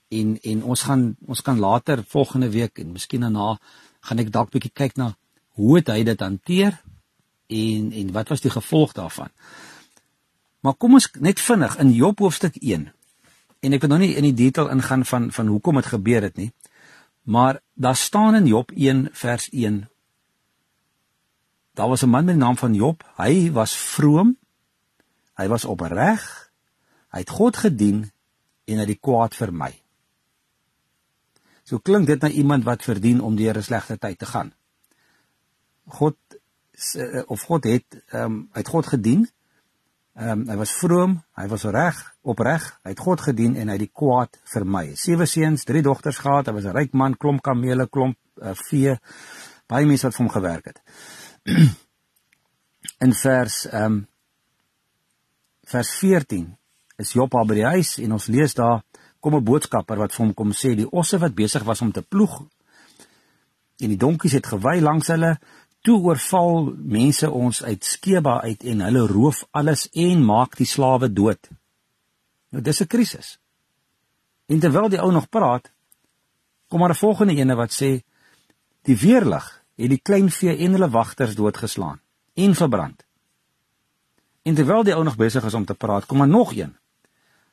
En 0.09 0.37
en 0.41 0.63
ons 0.63 0.81
gaan 0.81 1.15
ons 1.25 1.41
kan 1.41 1.59
later 1.59 2.03
volgende 2.07 2.49
week 2.49 2.79
en 2.79 2.91
miskien 2.91 3.21
daarna 3.21 3.59
gaan 4.01 4.19
ek 4.19 4.31
dalk 4.31 4.51
bietjie 4.51 4.73
kyk 4.73 4.95
na 4.97 5.17
hoe 5.57 5.75
het 5.75 5.87
hy 5.87 6.03
dit 6.03 6.19
hanteer 6.19 6.81
en 7.47 7.91
en 7.91 8.11
wat 8.11 8.29
was 8.29 8.41
die 8.41 8.53
gevolg 8.53 8.93
daarvan? 8.93 9.29
Maar 10.61 10.73
kom 10.73 10.93
ons 10.93 11.09
net 11.19 11.39
vinnig 11.39 11.77
in 11.77 11.91
Job 11.93 12.19
hoofstuk 12.19 12.55
1. 12.55 12.91
En 13.59 13.73
ek 13.73 13.81
wil 13.81 13.89
nou 13.89 13.99
nie 13.99 14.15
in 14.15 14.23
die 14.23 14.33
detail 14.45 14.69
ingaan 14.69 15.05
van 15.05 15.31
van 15.31 15.47
hoekom 15.47 15.75
dit 15.75 15.85
gebeur 15.85 16.21
het 16.21 16.37
nie. 16.37 16.51
Maar 17.21 17.61
daar 17.73 17.95
staan 17.95 18.35
in 18.35 18.45
Job 18.45 18.71
1 18.71 19.09
vers 19.11 19.49
1 19.49 19.89
Daar 21.79 21.87
was 21.87 22.01
'n 22.01 22.09
man 22.09 22.25
met 22.25 22.35
die 22.35 22.43
naam 22.43 22.57
van 22.57 22.73
Job. 22.73 23.11
Hy 23.15 23.51
was 23.51 23.77
vroom. 23.77 24.37
Hy 25.33 25.47
was 25.47 25.65
opreg. 25.65 26.51
Hy 27.09 27.19
het 27.19 27.29
God 27.29 27.57
gedien 27.57 28.11
en 28.65 28.73
hy 28.73 28.79
het 28.79 28.87
die 28.87 28.99
kwaad 28.99 29.35
vermy. 29.35 29.81
So 31.63 31.79
klink 31.79 32.05
dit 32.05 32.21
na 32.21 32.29
iemand 32.29 32.63
wat 32.63 32.83
verdien 32.83 33.21
om 33.21 33.35
deur 33.35 33.57
'n 33.57 33.63
slegte 33.63 33.97
tyd 33.97 34.19
te 34.19 34.25
gaan. 34.25 34.53
God 35.85 36.15
eh, 36.93 37.21
of 37.25 37.41
God 37.41 37.63
het 37.63 38.03
ehm 38.07 38.23
um, 38.23 38.49
het 38.51 38.67
God 38.67 38.85
gedien. 38.87 39.29
Ehm 40.19 40.41
um, 40.41 40.47
hy 40.51 40.55
was 40.59 40.71
vroom, 40.75 41.13
hy 41.39 41.45
was 41.47 41.63
reg, 41.63 41.99
opreg. 42.27 42.65
Hy 42.83 42.91
het 42.91 42.99
God 42.99 43.21
gedien 43.23 43.53
en 43.55 43.69
hy 43.71 43.77
het 43.77 43.85
die 43.85 43.93
kwaad 44.01 44.35
vermy. 44.51 44.89
Sewe 44.99 45.23
seuns, 45.29 45.63
drie 45.63 45.79
dogters 45.85 46.19
gehad. 46.19 46.49
Hy 46.49 46.53
was 46.57 46.65
'n 46.67 46.75
ryk 46.75 46.93
man, 46.93 47.15
klomp 47.15 47.41
kamele, 47.41 47.87
klomp 47.87 48.17
uh, 48.43 48.51
vee, 48.67 48.97
baie 49.67 49.85
mense 49.87 50.03
wat 50.03 50.15
vir 50.17 50.25
hom 50.25 50.33
gewerk 50.33 50.65
het. 50.65 50.81
In 53.05 53.13
vers 53.13 53.65
ehm 53.71 53.85
um, 53.85 54.07
vers 55.69 55.89
14 56.01 56.57
is 56.97 57.13
Job 57.13 57.31
by 57.31 57.55
die 57.55 57.67
huis 57.77 57.97
en 58.03 58.11
ons 58.11 58.27
lees 58.27 58.53
daar 58.53 58.83
kom 59.19 59.35
'n 59.35 59.43
boodskapper 59.43 59.97
wat 59.97 60.11
vir 60.11 60.25
hom 60.25 60.33
kom 60.33 60.51
sê 60.51 60.75
die 60.75 60.91
osse 60.91 61.17
wat 61.17 61.35
besig 61.35 61.63
was 61.63 61.81
om 61.81 61.91
te 61.91 62.01
ploeg 62.01 62.41
en 63.79 63.89
die 63.93 63.97
donkies 63.97 64.35
het 64.35 64.47
gewy 64.47 64.79
langs 64.81 65.07
hulle 65.07 65.37
toe 65.89 65.97
oorval 66.05 66.67
mense 66.77 67.25
ons 67.33 67.63
uit 67.65 67.85
Skeba 67.85 68.35
uit 68.45 68.63
en 68.71 68.83
hulle 68.85 69.07
roof 69.09 69.41
alles 69.57 69.87
en 69.97 70.21
maak 70.25 70.57
die 70.59 70.67
slawe 70.69 71.09
dood. 71.09 71.49
Nou 72.53 72.61
dis 72.61 72.81
'n 72.81 72.87
krisis. 72.87 73.39
En 74.45 74.59
terwyl 74.59 74.89
die 74.89 75.01
ou 75.01 75.11
nog 75.11 75.29
praat, 75.29 75.71
kom 76.67 76.79
maar 76.79 76.89
'n 76.89 77.03
volgende 77.05 77.35
ene 77.35 77.55
wat 77.55 77.73
sê 77.73 78.03
die 78.83 78.97
weerlig 78.97 79.63
het 79.75 79.89
die 79.89 80.01
klein 80.01 80.29
vee 80.29 80.57
en 80.57 80.71
hulle 80.71 80.89
wagters 80.89 81.35
doodgeslaan 81.35 81.99
en 82.33 82.55
verbrand. 82.55 83.05
En 84.43 84.55
terwyl 84.55 84.83
die 84.83 84.93
ou 84.93 85.03
nog 85.03 85.15
besig 85.15 85.43
is 85.43 85.53
om 85.53 85.65
te 85.65 85.73
praat, 85.73 86.05
kom 86.05 86.17
maar 86.17 86.27
nog 86.27 86.53
een 86.53 86.77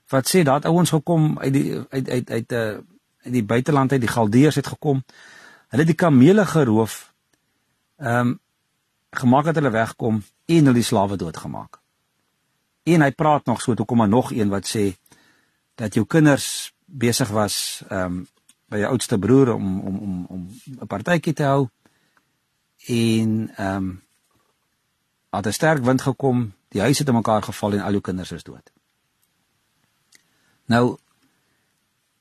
wat 0.09 0.29
sê 0.29 0.43
dat 0.43 0.65
ouens 0.65 0.91
gekom 0.91 1.39
uit 1.39 1.53
die 1.53 1.85
uit 1.89 2.09
uit 2.09 2.31
uit 2.31 2.51
'n 2.51 2.55
uh, 2.55 2.79
uit 3.25 3.33
die 3.33 3.45
buiteland 3.45 3.93
uit 3.93 4.01
die 4.01 4.11
Galdeërs 4.11 4.55
het 4.55 4.67
gekom. 4.67 5.05
Hulle 5.69 5.83
het 5.83 5.87
die 5.87 6.05
kamele 6.05 6.47
geroof. 6.47 7.16
Ehm 7.97 8.29
um, 8.29 8.41
gemaak 9.11 9.45
dat 9.45 9.55
hulle 9.55 9.71
wegkom 9.71 10.23
en 10.45 10.65
hulle 10.65 10.73
die 10.73 10.83
slawe 10.83 11.17
doodgemaak. 11.17 11.79
En 12.83 13.01
hy 13.01 13.11
praat 13.11 13.47
nog 13.47 13.61
so, 13.61 13.75
toe 13.75 13.87
kom 13.87 13.97
maar 13.97 14.09
nog 14.09 14.33
een 14.33 14.49
wat 14.49 14.69
sê 14.69 14.93
dat 15.75 15.95
jou 15.95 16.07
kinders 16.07 16.75
besig 16.85 17.29
was 17.29 17.83
ehm 17.89 18.05
um, 18.05 18.27
by 18.67 18.81
jou 18.83 18.91
oudste 18.91 19.19
broer 19.19 19.53
om 19.55 19.81
om 19.81 19.99
om 19.99 20.27
om 20.29 20.49
'n 20.81 20.87
partytjie 20.87 21.33
te 21.33 21.43
hou 21.43 21.69
en 22.87 23.51
ehm 23.57 23.77
um, 23.77 24.03
het 25.31 25.47
'n 25.47 25.53
sterk 25.53 25.85
wind 25.85 26.03
gekom, 26.03 26.53
die 26.69 26.81
huis 26.81 26.99
het 26.99 27.09
in 27.09 27.15
mekaar 27.15 27.43
geval 27.43 27.73
en 27.73 27.81
al 27.81 27.91
jou 27.91 28.01
kinders 28.01 28.33
is 28.33 28.43
dood. 28.43 28.73
Nou 30.65 30.99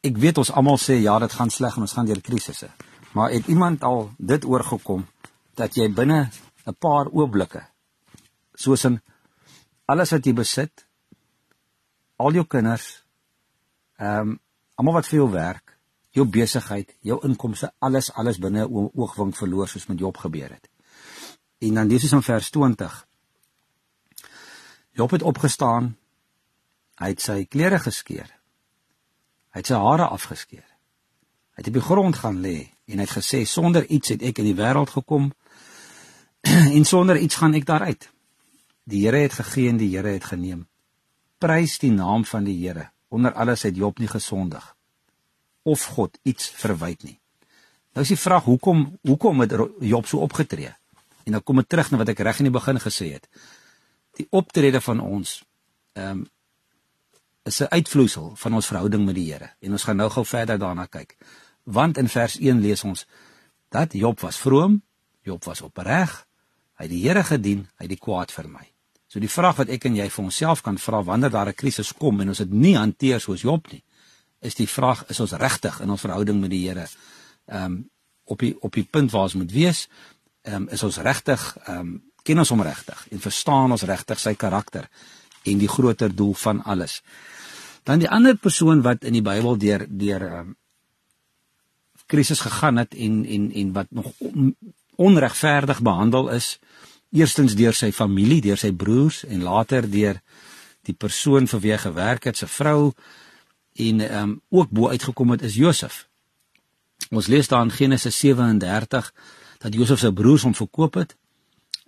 ek 0.02 0.18
weet 0.18 0.38
ons 0.38 0.52
almal 0.52 0.78
sê 0.78 0.94
ja, 1.02 1.20
dit 1.20 1.34
gaan 1.34 1.50
sleg 1.50 1.76
en 1.76 1.82
ons 1.82 1.94
gaan 1.94 2.06
deur 2.06 2.22
krisisse. 2.22 2.70
Maar 3.12 3.32
het 3.32 3.48
iemand 3.48 3.84
al 3.84 4.12
dit 4.18 4.46
oorgekom 4.46 5.08
dat 5.56 5.76
jy 5.76 5.88
binne 5.94 6.30
'n 6.66 6.76
paar 6.80 7.08
oomblikke 7.12 7.64
soos 8.56 8.86
in 8.86 9.02
alles 9.86 10.12
wat 10.12 10.26
jy 10.26 10.34
besit, 10.34 10.86
al 12.18 12.34
jou 12.34 12.46
kinders, 12.46 13.04
ehm 14.00 14.30
um, 14.30 14.40
almal 14.76 14.94
wat 14.94 15.08
vir 15.08 15.20
jou 15.20 15.30
werk, 15.32 15.78
jou 16.12 16.26
besigheid, 16.28 16.90
jou 17.00 17.20
inkomste, 17.24 17.72
alles 17.80 18.12
alles 18.14 18.40
binne 18.40 18.66
'n 18.66 18.92
oogwink 18.94 19.36
verloor 19.36 19.68
soos 19.68 19.88
met 19.88 20.00
Job 20.00 20.18
gebeur 20.18 20.50
het. 20.50 20.70
En 21.60 21.74
dan 21.74 21.88
lees 21.88 22.04
ons 22.04 22.12
in 22.12 22.22
vers 22.22 22.50
20. 22.50 23.08
Job 24.92 25.12
het 25.12 25.22
opgestaan. 25.22 25.96
Hy 26.96 27.08
het 27.08 27.22
sy 27.22 27.46
klere 27.46 27.80
geskeur. 27.80 28.30
Hy 29.52 29.60
het 29.60 29.68
sy 29.68 29.74
hare 29.74 30.08
afgeskeer. 30.08 30.68
Hy 31.56 31.64
het 31.64 31.68
op 31.68 31.74
die 31.74 31.82
grond 31.82 32.16
gaan 32.16 32.40
lê 32.44 32.72
en 32.86 33.00
hy 33.00 33.06
het 33.08 33.18
gesê 33.18 33.46
sonder 33.48 33.86
iets 33.88 34.10
het 34.10 34.22
ek 34.22 34.40
in 34.44 34.50
die 34.50 34.56
wêreld 34.56 34.90
gekom 34.90 35.32
en 36.78 36.86
sonder 36.86 37.18
iets 37.18 37.36
gaan 37.36 37.54
ek 37.54 37.66
daaruit. 37.66 38.10
Die 38.84 39.06
Here 39.06 39.18
het 39.26 39.34
gegee 39.34 39.70
en 39.70 39.78
die 39.78 39.92
Here 39.96 40.14
het 40.16 40.24
geneem. 40.30 40.68
Prys 41.38 41.80
die 41.82 41.92
naam 41.92 42.26
van 42.26 42.44
die 42.44 42.58
Here. 42.62 42.90
Onder 43.10 43.34
alles 43.34 43.64
het 43.64 43.76
Job 43.76 44.00
nie 44.00 44.10
gesondig 44.12 44.76
of 45.66 45.84
God 45.98 46.20
iets 46.22 46.52
verwyd 46.62 47.04
nie. 47.04 47.18
Nou 47.98 48.04
is 48.06 48.12
die 48.14 48.22
vraag 48.22 48.46
hoekom 48.46 48.84
hoekom 49.08 49.40
het 49.42 49.56
Job 49.82 50.06
so 50.06 50.22
opgetree? 50.22 50.70
En 51.26 51.34
dan 51.34 51.44
kom 51.44 51.64
ek 51.64 51.72
terug 51.74 51.90
na 51.92 51.98
wat 52.04 52.12
ek 52.14 52.22
reg 52.28 52.42
in 52.44 52.52
die 52.52 52.54
begin 52.54 52.78
gesê 52.84 53.16
het. 53.16 53.26
Die 54.20 54.28
optrede 54.30 54.82
van 54.82 55.02
ons 55.02 55.40
ehm 55.98 56.22
um, 56.22 56.26
is 57.46 57.62
'n 57.62 57.70
uitvloeisel 57.70 58.36
van 58.36 58.54
ons 58.54 58.66
verhouding 58.66 59.06
met 59.06 59.16
die 59.16 59.32
Here. 59.32 59.50
En 59.62 59.72
ons 59.72 59.84
gaan 59.84 59.96
nou 59.96 60.10
gou 60.10 60.26
verder 60.26 60.58
daarna 60.58 60.86
kyk. 60.86 61.18
Want 61.64 61.98
in 61.98 62.10
vers 62.10 62.38
1 62.40 62.60
lees 62.60 62.84
ons 62.84 63.08
dat 63.70 63.94
Job 63.94 64.20
was 64.20 64.38
vroom, 64.38 64.82
Job 65.22 65.44
was 65.44 65.62
opreg, 65.62 66.25
hy 66.76 66.88
het 66.88 66.92
die 66.92 67.04
Here 67.04 67.24
gedien, 67.24 67.68
hy 67.78 67.88
het 67.88 67.94
die 67.94 68.02
kwaad 68.02 68.32
vermy. 68.32 68.72
So 69.08 69.22
die 69.24 69.32
vraag 69.32 69.62
wat 69.62 69.70
ek 69.72 69.86
en 69.88 69.96
jy 69.96 70.10
vir 70.12 70.24
onsself 70.26 70.62
kan 70.66 70.78
vra 70.82 71.02
wanneer 71.04 71.32
daar 71.32 71.50
'n 71.50 71.56
krisis 71.56 71.94
kom 71.94 72.22
en 72.22 72.30
ons 72.30 72.38
dit 72.38 72.52
nie 72.52 72.76
hanteer 72.76 73.20
soos 73.22 73.42
Job 73.42 73.72
nie, 73.72 73.84
is 74.42 74.56
die 74.56 74.68
vraag 74.68 75.06
is 75.10 75.20
ons 75.20 75.32
regtig 75.32 75.80
in 75.80 75.90
ons 75.90 76.02
verhouding 76.02 76.40
met 76.42 76.50
die 76.50 76.68
Here? 76.68 76.88
Ehm 77.48 77.64
um, 77.64 77.90
op 78.26 78.40
die 78.40 78.56
op 78.62 78.74
die 78.74 78.84
punt 78.84 79.12
waar 79.12 79.22
ons 79.22 79.34
moet 79.34 79.52
wees, 79.52 79.88
ehm 80.42 80.56
um, 80.56 80.68
is 80.70 80.84
ons 80.84 80.98
regtig 80.98 81.58
ehm 81.68 81.80
um, 81.80 82.04
ken 82.24 82.40
ons 82.40 82.50
hom 82.50 82.62
regtig 82.62 83.08
en 83.12 83.20
verstaan 83.20 83.72
ons 83.72 83.84
regtig 83.84 84.20
sy 84.20 84.34
karakter 84.34 84.90
en 85.44 85.58
die 85.58 85.70
groter 85.70 86.16
doel 86.16 86.34
van 86.34 86.64
alles. 86.64 87.02
Dan 87.84 88.00
die 88.00 88.10
ander 88.10 88.36
persoon 88.36 88.82
wat 88.82 89.04
in 89.04 89.14
die 89.14 89.22
Bybel 89.22 89.58
deur 89.58 89.86
deur 89.90 90.22
ehm 90.22 90.40
um, 90.40 90.56
krisis 92.06 92.40
gegaan 92.40 92.78
het 92.78 92.94
en 92.94 93.26
en 93.26 93.52
en 93.52 93.74
wat 93.74 93.88
nog 93.90 94.12
on, 94.18 94.56
onregverdig 94.96 95.82
behandel 95.82 96.30
is, 96.30 96.60
eerstens 97.12 97.56
deur 97.56 97.74
sy 97.74 97.92
familie, 97.92 98.42
deur 98.42 98.58
sy 98.58 98.72
broers 98.72 99.24
en 99.26 99.44
later 99.44 99.90
deur 99.90 100.22
die 100.86 100.94
persoon 100.94 101.48
vir 101.48 101.60
wie 101.60 101.72
hy 101.72 101.78
gewerk 101.78 102.28
het, 102.30 102.38
sy 102.38 102.48
vrou, 102.48 102.94
en 103.76 104.02
ehm 104.02 104.30
um, 104.30 104.42
ook 104.50 104.70
bo 104.70 104.90
uitgekom 104.90 105.36
het 105.36 105.42
is 105.42 105.56
Josef. 105.56 106.08
Ons 107.10 107.28
lees 107.28 107.48
daar 107.48 107.64
in 107.64 107.72
Genesis 107.72 108.20
37 108.20 109.14
dat 109.60 109.74
Josef 109.74 110.00
sy 110.00 110.12
broers 110.12 110.44
hom 110.44 110.56
verkoop 110.56 110.94
het 111.02 111.16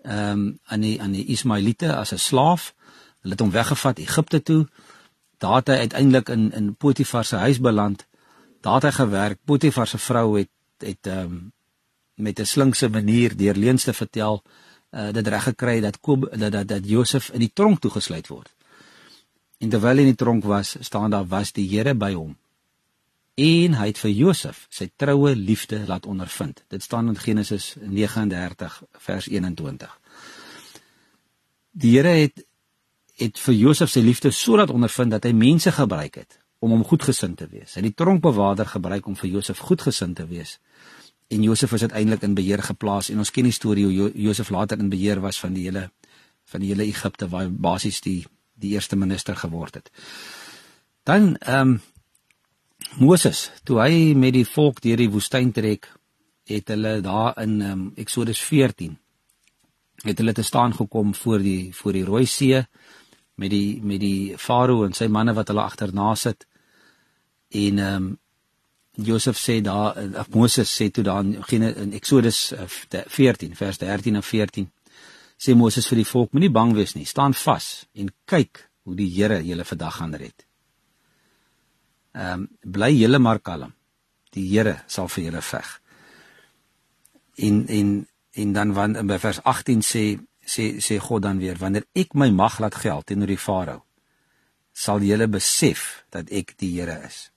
ehm 0.07 0.31
um, 0.31 0.59
aan 0.65 0.81
die 0.81 1.01
aan 1.01 1.11
die 1.11 1.25
Ismaeliete 1.25 1.95
as 1.95 2.11
'n 2.13 2.17
slaaf. 2.17 2.73
Hulle 3.21 3.33
het 3.33 3.39
hom 3.39 3.51
weggevat 3.51 3.99
Egipte 3.99 4.43
toe. 4.43 4.67
Daar 5.37 5.55
het 5.55 5.67
hy 5.67 5.75
uiteindelik 5.75 6.29
in 6.29 6.51
in 6.51 6.75
Potifar 6.75 7.25
se 7.25 7.35
huis 7.35 7.59
beland. 7.59 8.07
Daar 8.61 8.73
het 8.73 8.83
hy 8.83 8.91
gewerk. 8.91 9.39
Potifar 9.45 9.87
se 9.87 9.97
vrou 9.97 10.37
het 10.37 10.49
het 10.77 11.07
ehm 11.07 11.19
um, 11.19 11.51
met 12.17 12.39
'n 12.39 12.45
slinkse 12.45 12.89
manier 12.89 13.37
deur 13.37 13.55
leuns 13.55 13.83
te 13.83 13.93
vertel 13.93 14.43
uh, 14.91 15.11
dit 15.11 15.27
reg 15.27 15.43
gekry 15.43 15.79
dat 15.79 15.99
Kob, 15.99 16.27
dat 16.37 16.51
dat 16.51 16.67
dat 16.67 16.89
Josef 16.89 17.29
in 17.29 17.39
die 17.39 17.51
tronk 17.53 17.79
toegesluit 17.79 18.27
word. 18.27 18.53
En 19.57 19.69
terwyl 19.69 19.97
hy 19.97 20.05
in 20.05 20.13
die 20.13 20.19
tronk 20.19 20.43
was, 20.45 20.75
staan 20.79 21.13
daar 21.13 21.27
was 21.27 21.51
die 21.51 21.67
Here 21.69 21.95
by 21.95 22.13
hom. 22.13 22.35
En 23.37 23.77
hy 23.77 23.87
het 23.91 23.99
vir 24.01 24.11
Josef 24.11 24.65
sy 24.73 24.89
troue 24.95 25.35
liefde 25.35 25.83
laat 25.85 26.05
ondervind. 26.05 26.63
Dit 26.73 26.83
staan 26.83 27.07
in 27.07 27.17
Genesis 27.17 27.75
39 27.81 28.83
vers 29.05 29.27
21. 29.27 29.99
Die 31.71 31.97
Here 31.97 32.15
het 32.25 32.45
het 33.17 33.39
vir 33.41 33.55
Josef 33.57 33.89
sy 33.89 34.03
liefde 34.05 34.29
so 34.31 34.57
laat 34.59 34.69
ondervind 34.69 35.11
dat 35.11 35.23
hy 35.25 35.31
mense 35.33 35.71
gebruik 35.73 36.19
het 36.21 36.37
om 36.61 36.69
hom 36.73 36.83
goedgesind 36.85 37.37
te 37.37 37.47
wees. 37.49 37.73
Hy 37.73 37.81
het 37.81 37.87
die 37.89 37.97
tronkbewaarder 37.97 38.69
gebruik 38.69 39.07
om 39.09 39.15
vir 39.17 39.29
Josef 39.37 39.61
goedgesind 39.65 40.15
te 40.17 40.25
wees. 40.29 40.59
En 41.27 41.43
Josef 41.43 41.71
is 41.71 41.81
uiteindelik 41.81 42.21
in 42.21 42.33
beheer 42.33 42.63
geplaas 42.63 43.09
en 43.09 43.17
ons 43.17 43.31
ken 43.31 43.43
die 43.43 43.55
storie 43.55 43.83
hoe 43.83 43.93
jo 43.93 44.09
Josef 44.15 44.49
later 44.49 44.79
in 44.79 44.89
beheer 44.89 45.19
was 45.19 45.39
van 45.39 45.53
die 45.53 45.67
hele 45.67 45.89
van 46.47 46.63
die 46.63 46.69
hele 46.71 46.87
Egipte 46.87 47.27
waar 47.27 47.51
basies 47.51 48.01
die 48.01 48.25
die 48.57 48.71
eerste 48.73 48.95
minister 48.95 49.35
geword 49.35 49.75
het. 49.75 49.91
Dan 51.03 51.35
ehm 51.35 51.77
um, 51.77 51.79
Moses, 52.97 53.51
toe 53.63 53.79
hy 53.81 54.13
met 54.15 54.33
die 54.33 54.45
volk 54.45 54.79
deur 54.81 54.97
die 54.97 55.09
woestyn 55.09 55.51
trek, 55.51 55.89
het 56.47 56.69
hulle 56.71 57.01
daar 57.01 57.37
in 57.41 57.61
ehm 57.61 57.71
um, 57.71 57.91
Eksodus 57.95 58.39
14 58.39 58.97
het 60.05 60.17
hulle 60.17 60.33
te 60.33 60.45
staan 60.45 60.73
gekom 60.73 61.15
voor 61.15 61.41
die 61.41 61.73
voor 61.75 61.93
die 61.93 62.05
Rooi 62.05 62.25
See 62.25 62.61
met 63.35 63.49
die 63.49 63.83
met 63.83 63.99
die 63.99 64.37
farao 64.37 64.85
en 64.85 64.93
sy 64.93 65.07
manne 65.07 65.33
wat 65.33 65.47
hulle 65.47 65.65
agterna 65.65 66.15
sit. 66.15 66.47
En 67.49 67.79
ehm 67.79 67.95
um, 67.95 68.17
Josef 68.97 69.37
sê 69.37 69.61
daar 69.61 69.97
of 70.19 70.29
Moses 70.33 70.71
sê 70.71 70.89
toe 70.91 71.03
daar 71.03 71.21
in, 71.21 71.63
in 71.63 71.93
Eksodus 71.93 72.53
14 73.07 73.51
eh, 73.51 73.55
vers 73.55 73.77
13 73.77 74.15
en 74.15 74.23
14 74.23 74.71
sê 75.37 75.53
Moses 75.55 75.87
vir 75.87 76.01
die 76.01 76.09
volk: 76.09 76.33
Moenie 76.33 76.49
bang 76.49 76.73
wees 76.73 76.95
nie, 76.95 77.05
staan 77.05 77.33
vas 77.37 77.85
en 77.93 78.09
kyk 78.25 78.63
hoe 78.87 78.95
die 78.97 79.09
Here 79.13 79.41
julle 79.45 79.65
vandag 79.65 79.99
gaan 79.99 80.15
red. 80.15 80.45
Ehm 82.17 82.47
um, 82.47 82.47
bly 82.63 82.91
julle 82.95 83.19
maar 83.19 83.39
kalm. 83.39 83.73
Die 84.33 84.47
Here 84.49 84.81
sal 84.87 85.09
vir 85.13 85.29
julle 85.29 85.41
veg. 85.41 85.73
En 87.35 87.65
en 87.67 88.07
en 88.37 88.53
dan 88.53 88.73
wanneer 88.73 89.05
by 89.05 89.19
vers 89.21 89.41
18 89.43 89.83
sê 89.85 90.05
sê 90.41 90.77
sê 90.81 90.97
God 90.99 91.21
dan 91.21 91.37
weer 91.37 91.57
wanneer 91.59 91.85
ek 91.93 92.15
my 92.15 92.29
mag 92.31 92.59
laat 92.59 92.75
geld 92.75 93.05
teenoor 93.05 93.29
die 93.29 93.37
farao 93.37 93.83
sal 94.77 95.01
julle 95.01 95.27
besef 95.27 96.03
dat 96.13 96.29
ek 96.29 96.53
die 96.61 96.75
Here 96.77 97.01
is. 97.07 97.29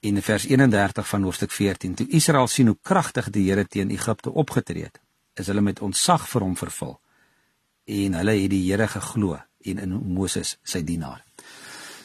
In 0.00 0.22
vers 0.22 0.46
31 0.46 1.08
van 1.08 1.22
hoofstuk 1.22 1.50
14 1.50 1.94
toe 1.94 2.06
Israel 2.08 2.46
sien 2.46 2.66
hoe 2.66 2.78
kragtig 2.82 3.30
die 3.34 3.48
Here 3.50 3.66
teen 3.66 3.90
Egipte 3.90 4.30
opgetree 4.30 4.84
het 4.84 5.00
is 5.34 5.46
hulle 5.46 5.62
met 5.62 5.80
ontzag 5.82 6.26
vir 6.30 6.44
hom 6.46 6.54
vervul 6.56 7.00
en 7.88 8.14
hulle 8.14 8.34
het 8.38 8.50
die 8.52 8.62
Here 8.68 8.86
geglo 8.88 9.38
en 9.64 9.80
in 9.82 9.96
Moses 10.14 10.56
sy 10.62 10.84
dienaar. 10.86 11.24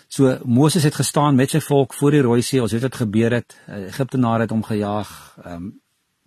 So 0.08 0.40
Moses 0.46 0.84
het 0.84 0.96
gestaan 0.96 1.36
met 1.36 1.54
sy 1.54 1.62
volk 1.62 1.94
voor 1.94 2.12
die 2.16 2.22
Rooi 2.22 2.42
See. 2.42 2.62
Ons 2.62 2.74
weet 2.74 2.86
wat 2.86 3.00
gebeur 3.02 3.34
het. 3.34 3.56
Egiptenare 3.68 4.46
het 4.46 4.54
hom 4.54 4.64
gejaag. 4.64 5.12
Ehm 5.44 5.56
um, 5.56 5.72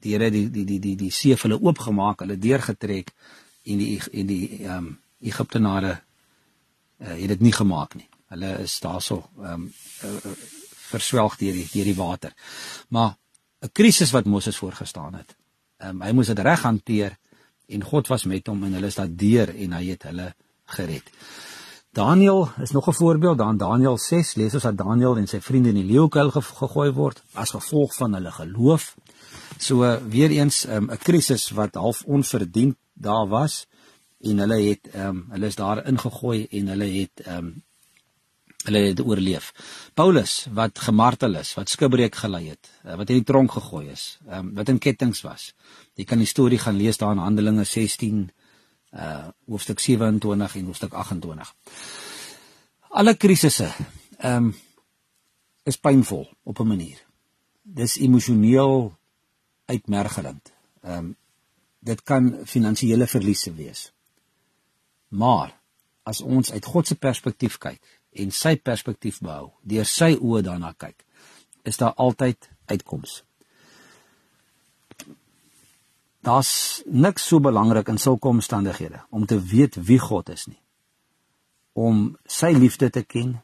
die 0.03 0.13
Here 0.13 0.31
die 0.31 0.51
die 0.51 0.65
die 0.65 0.79
die 0.81 0.95
die 0.97 1.11
see 1.11 1.35
vir 1.35 1.49
hulle 1.49 1.63
oopgemaak, 1.63 2.21
hulle 2.23 2.37
deurgetrek 2.39 3.11
en 3.65 3.79
die 3.83 3.89
en 4.13 4.27
die 4.27 4.43
ehm 4.61 4.77
um, 4.77 4.93
Egiptenare 5.21 5.97
uh, 5.97 7.15
het 7.15 7.29
dit 7.35 7.41
nie 7.41 7.55
gemaak 7.55 7.95
nie. 7.95 8.09
Hulle 8.35 8.53
is 8.63 8.79
daarso 8.81 9.23
ehm 9.39 9.67
um, 9.67 9.73
uh, 10.05 10.37
verswelg 10.87 11.37
deur 11.37 11.53
die 11.53 11.69
deur 11.73 11.85
die 11.85 11.97
water. 11.97 12.33
Maar 12.89 13.17
'n 13.63 13.73
krisis 13.73 14.11
wat 14.11 14.25
Moses 14.25 14.57
voorgestaan 14.57 15.15
het 15.15 15.37
um, 15.85 16.03
hy 16.05 16.13
moes 16.17 16.31
dit 16.33 16.41
reg 16.45 16.63
hanteer 16.67 17.17
en 17.67 17.85
God 17.85 18.09
was 18.13 18.27
met 18.31 18.47
hom 18.47 18.65
en 18.67 18.79
hulle 18.79 18.91
is 18.91 18.99
daardeur 18.99 19.53
en 19.53 19.77
hy 19.79 19.85
het 19.91 20.07
hulle 20.09 20.31
gered. 20.77 21.13
Daniel 21.97 22.51
is 22.61 22.71
nog 22.77 22.89
'n 22.89 22.93
voorbeeld. 22.93 23.39
Dan 23.39 23.57
Daniel 23.57 23.99
6 23.99 24.35
lees 24.35 24.55
ons 24.55 24.63
dat 24.63 24.77
Daniel 24.77 25.17
en 25.17 25.27
sy 25.27 25.41
vriende 25.41 25.69
in 25.69 25.81
die 25.81 25.93
leeukuil 25.93 26.31
ge 26.31 26.43
gegooi 26.43 26.91
word 26.93 27.23
as 27.33 27.51
gevolg 27.51 27.95
van 27.95 28.15
hulle 28.15 28.31
geloof. 28.31 28.97
So 29.59 29.99
weer 30.09 30.31
eens 30.31 30.67
ehm, 30.67 30.85
'n 30.85 30.91
um, 30.91 30.99
krisis 30.99 31.51
wat 31.51 31.75
half 31.75 32.05
onverdiend 32.05 32.77
daar 32.93 33.29
was 33.29 33.67
en 34.21 34.39
hulle 34.39 34.61
het 34.63 34.95
um, 34.95 35.27
hulle 35.31 35.47
is 35.47 35.55
daar 35.55 35.87
ingegooi 35.87 36.47
en 36.51 36.67
hulle 36.69 36.85
het 36.85 37.27
um, 37.27 37.63
hulle 38.67 38.83
het 38.91 39.01
oorleef. 39.01 39.53
Paulus 39.95 40.47
wat 40.55 40.79
gemartel 40.79 41.39
is, 41.41 41.55
wat 41.55 41.71
skibreek 41.73 42.15
gelei 42.15 42.49
het, 42.49 42.71
eh, 42.85 42.97
wat 42.97 43.11
in 43.11 43.21
die 43.21 43.25
tronk 43.25 43.53
gegooi 43.53 43.89
is, 43.91 44.19
ehm 44.29 44.55
wat 44.55 44.69
in 44.69 44.79
kettinge 44.79 45.23
was. 45.23 45.55
Jy 45.95 46.05
kan 46.05 46.19
die 46.19 46.27
storie 46.27 46.59
gaan 46.59 46.77
lees 46.77 46.99
daar 46.99 47.13
in 47.13 47.23
Handelinge 47.25 47.65
16 47.65 48.31
uh 48.93 49.29
hoofstuk 49.47 49.81
27 49.81 50.57
en 50.57 50.65
hoofstuk 50.65 50.93
28. 50.93 51.55
Alle 52.89 53.15
krisisse 53.15 53.71
ehm 54.19 54.45
um, 54.45 54.55
is 55.65 55.77
pynvol 55.77 56.29
op 56.43 56.61
'n 56.61 56.67
manier. 56.67 57.05
Dis 57.63 57.97
emosioneel 57.97 58.97
uitmergelend. 59.65 60.53
Ehm 60.83 60.99
um, 60.99 61.17
dit 61.79 62.03
kan 62.03 62.41
finansiële 62.45 63.07
verliese 63.07 63.55
wees. 63.55 63.93
Maar 65.09 65.55
as 66.03 66.21
ons 66.21 66.53
uit 66.53 66.65
God 66.65 66.87
se 66.87 66.95
perspektief 66.95 67.59
kyk 67.59 67.83
en 68.17 68.33
sy 68.33 68.57
perspektief 68.57 69.21
behou, 69.25 69.53
deur 69.63 69.87
sy 69.87 70.15
oë 70.17 70.43
daarna 70.47 70.73
kyk, 70.79 71.05
is 71.65 71.81
daar 71.81 71.95
altyd 72.01 72.51
uitkoms 72.71 73.23
daar's 76.27 76.83
niks 76.87 77.27
so 77.29 77.41
belangrik 77.41 77.89
in 77.89 77.99
sulke 77.99 78.29
omstandighede 78.29 79.05
om 79.11 79.27
te 79.27 79.39
weet 79.41 79.79
wie 79.87 79.99
God 79.99 80.31
is 80.35 80.47
nie. 80.47 80.59
Om 81.73 82.17
sy 82.27 82.51
liefde 82.57 82.91
te 82.91 83.05
ken, 83.05 83.37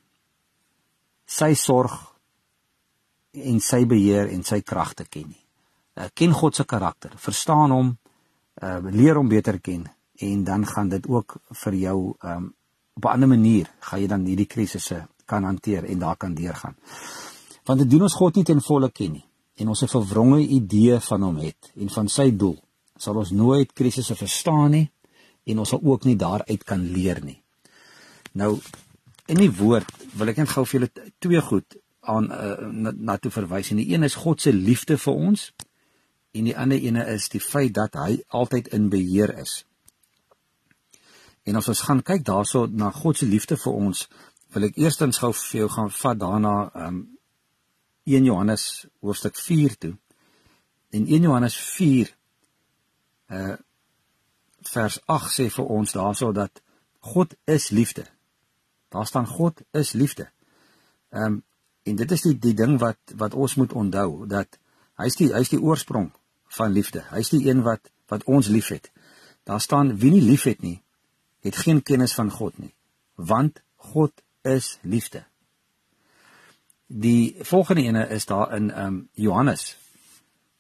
sy 1.27 1.53
sorg 1.59 1.95
en 3.33 3.61
sy 3.65 3.85
beheer 3.89 4.33
en 4.33 4.43
sy 4.45 4.61
krag 4.67 4.97
te 4.99 5.07
ken 5.07 5.29
nie. 5.31 5.41
Uh, 5.93 6.09
ken 6.17 6.33
God 6.33 6.57
se 6.57 6.65
karakter, 6.65 7.13
verstaan 7.21 7.73
hom, 7.75 7.93
uh, 8.63 8.79
leer 8.91 9.21
hom 9.21 9.29
beter 9.29 9.61
ken 9.61 9.87
en 10.23 10.45
dan 10.45 10.65
gaan 10.67 10.89
dit 10.89 11.07
ook 11.09 11.37
vir 11.65 11.79
jou 11.85 11.99
um, 12.19 12.51
op 12.95 13.05
'n 13.05 13.15
ander 13.15 13.29
manier 13.29 13.71
gaan 13.81 14.01
jy 14.01 14.07
dan 14.07 14.25
hierdie 14.25 14.47
krisisse 14.47 15.07
kan 15.25 15.45
hanteer 15.45 15.85
en 15.85 15.99
daar 15.99 16.17
kan 16.17 16.35
deurgaan. 16.35 16.77
Want 17.65 17.79
dit 17.79 17.91
doen 17.91 18.03
ons 18.03 18.15
God 18.15 18.35
nie 18.35 18.45
ten 18.45 18.61
volle 18.61 18.91
ken 18.91 19.13
nie 19.13 19.27
en 19.55 19.69
ons 19.69 19.83
'n 19.83 19.89
verwronge 19.89 20.41
idee 20.41 21.01
van 21.01 21.23
hom 21.23 21.37
het 21.37 21.73
en 21.77 21.89
van 21.91 22.09
sy 22.09 22.37
doel 22.37 22.59
sal 22.97 23.17
ons 23.17 23.31
nooit 23.31 23.73
krisisse 23.73 24.15
verstaan 24.15 24.71
nie 24.71 24.91
en 25.45 25.59
ons 25.59 25.69
sal 25.69 25.81
ook 25.83 26.05
nie 26.05 26.17
daaruit 26.17 26.65
kan 26.65 26.93
leer 26.93 27.25
nie. 27.25 27.43
Nou 28.33 28.61
in 29.27 29.37
die 29.37 29.53
woord 29.57 29.89
wil 30.19 30.29
ek 30.29 30.37
net 30.37 30.49
gou 30.49 30.65
vir 30.67 30.81
julle 30.81 31.11
twee 31.19 31.41
goed 31.41 31.77
aan 32.01 32.31
uh, 32.35 32.69
na, 32.71 32.93
na 32.97 33.17
toe 33.17 33.31
verwys. 33.31 33.71
En 33.71 33.77
die 33.77 33.93
een 33.95 34.03
is 34.03 34.19
God 34.19 34.41
se 34.41 34.53
liefde 34.53 34.99
vir 34.99 35.15
ons 35.15 35.53
en 36.33 36.49
die 36.49 36.57
ander 36.57 36.81
ene 36.81 37.05
is 37.13 37.29
die 37.29 37.41
feit 37.41 37.75
dat 37.75 37.95
hy 37.95 38.23
altyd 38.29 38.73
in 38.75 38.89
beheer 38.91 39.35
is. 39.39 39.63
En 41.43 41.57
as 41.59 41.69
ons 41.69 41.81
gaan 41.81 42.03
kyk 42.03 42.25
daarso 42.25 42.67
na 42.67 42.91
God 42.91 43.19
se 43.19 43.27
liefde 43.27 43.57
vir 43.57 43.73
ons, 43.73 44.07
wil 44.53 44.69
ek 44.69 44.79
eerstens 44.79 45.19
gou 45.19 45.33
vir 45.33 45.65
jou 45.65 45.69
gaan 45.73 45.91
vat 45.91 46.19
daarna 46.19 46.55
um 46.87 47.03
1 48.05 48.25
Johannes 48.27 48.87
hoofstuk 49.01 49.37
4 49.39 49.77
toe. 49.79 49.95
In 50.91 51.07
1 51.07 51.29
Johannes 51.29 51.59
uh 53.33 53.57
vers 54.63 55.01
8 55.11 55.31
sê 55.35 55.49
vir 55.51 55.71
ons 55.75 55.93
daarso 55.93 56.33
dat 56.33 56.63
God 57.03 57.35
is 57.45 57.71
liefde. 57.71 58.05
Daar 58.95 59.07
staan 59.07 59.27
God 59.27 59.63
is 59.71 59.93
liefde. 59.93 60.29
Ehm 61.11 61.25
um, 61.25 61.43
en 61.83 61.97
dit 61.97 62.11
is 62.11 62.23
die 62.23 62.39
die 62.39 62.55
ding 62.55 62.79
wat 62.79 62.99
wat 63.19 63.35
ons 63.35 63.55
moet 63.59 63.73
onthou 63.73 64.27
dat 64.27 64.59
hy's 65.03 65.17
die 65.19 65.33
hy's 65.35 65.51
die 65.51 65.61
oorsprong 65.61 66.13
van 66.59 66.73
liefde. 66.73 67.03
Hy's 67.11 67.33
die 67.35 67.49
een 67.49 67.63
wat 67.67 67.91
wat 68.07 68.25
ons 68.25 68.47
liefhet. 68.47 68.91
Daar 69.43 69.61
staan 69.61 69.97
wie 69.99 70.13
nie 70.13 70.23
liefhet 70.23 70.63
nie, 70.63 70.83
het 71.43 71.57
geen 71.57 71.83
kennis 71.83 72.15
van 72.15 72.31
God 72.31 72.59
nie, 72.59 72.73
want 73.15 73.61
God 73.77 74.13
is 74.43 74.79
liefde. 74.83 75.25
Die 76.87 77.35
volgende 77.41 77.83
ene 77.83 78.07
is 78.09 78.27
daar 78.27 78.55
in 78.57 78.71
ehm 78.71 78.87
um, 78.87 79.09
Johannes 79.13 79.77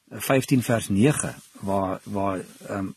15 0.08 0.62
vers 0.62 0.88
9 0.88 1.34
waar 1.60 2.00
waar 2.04 2.44
ehm 2.66 2.78
um, 2.78 2.94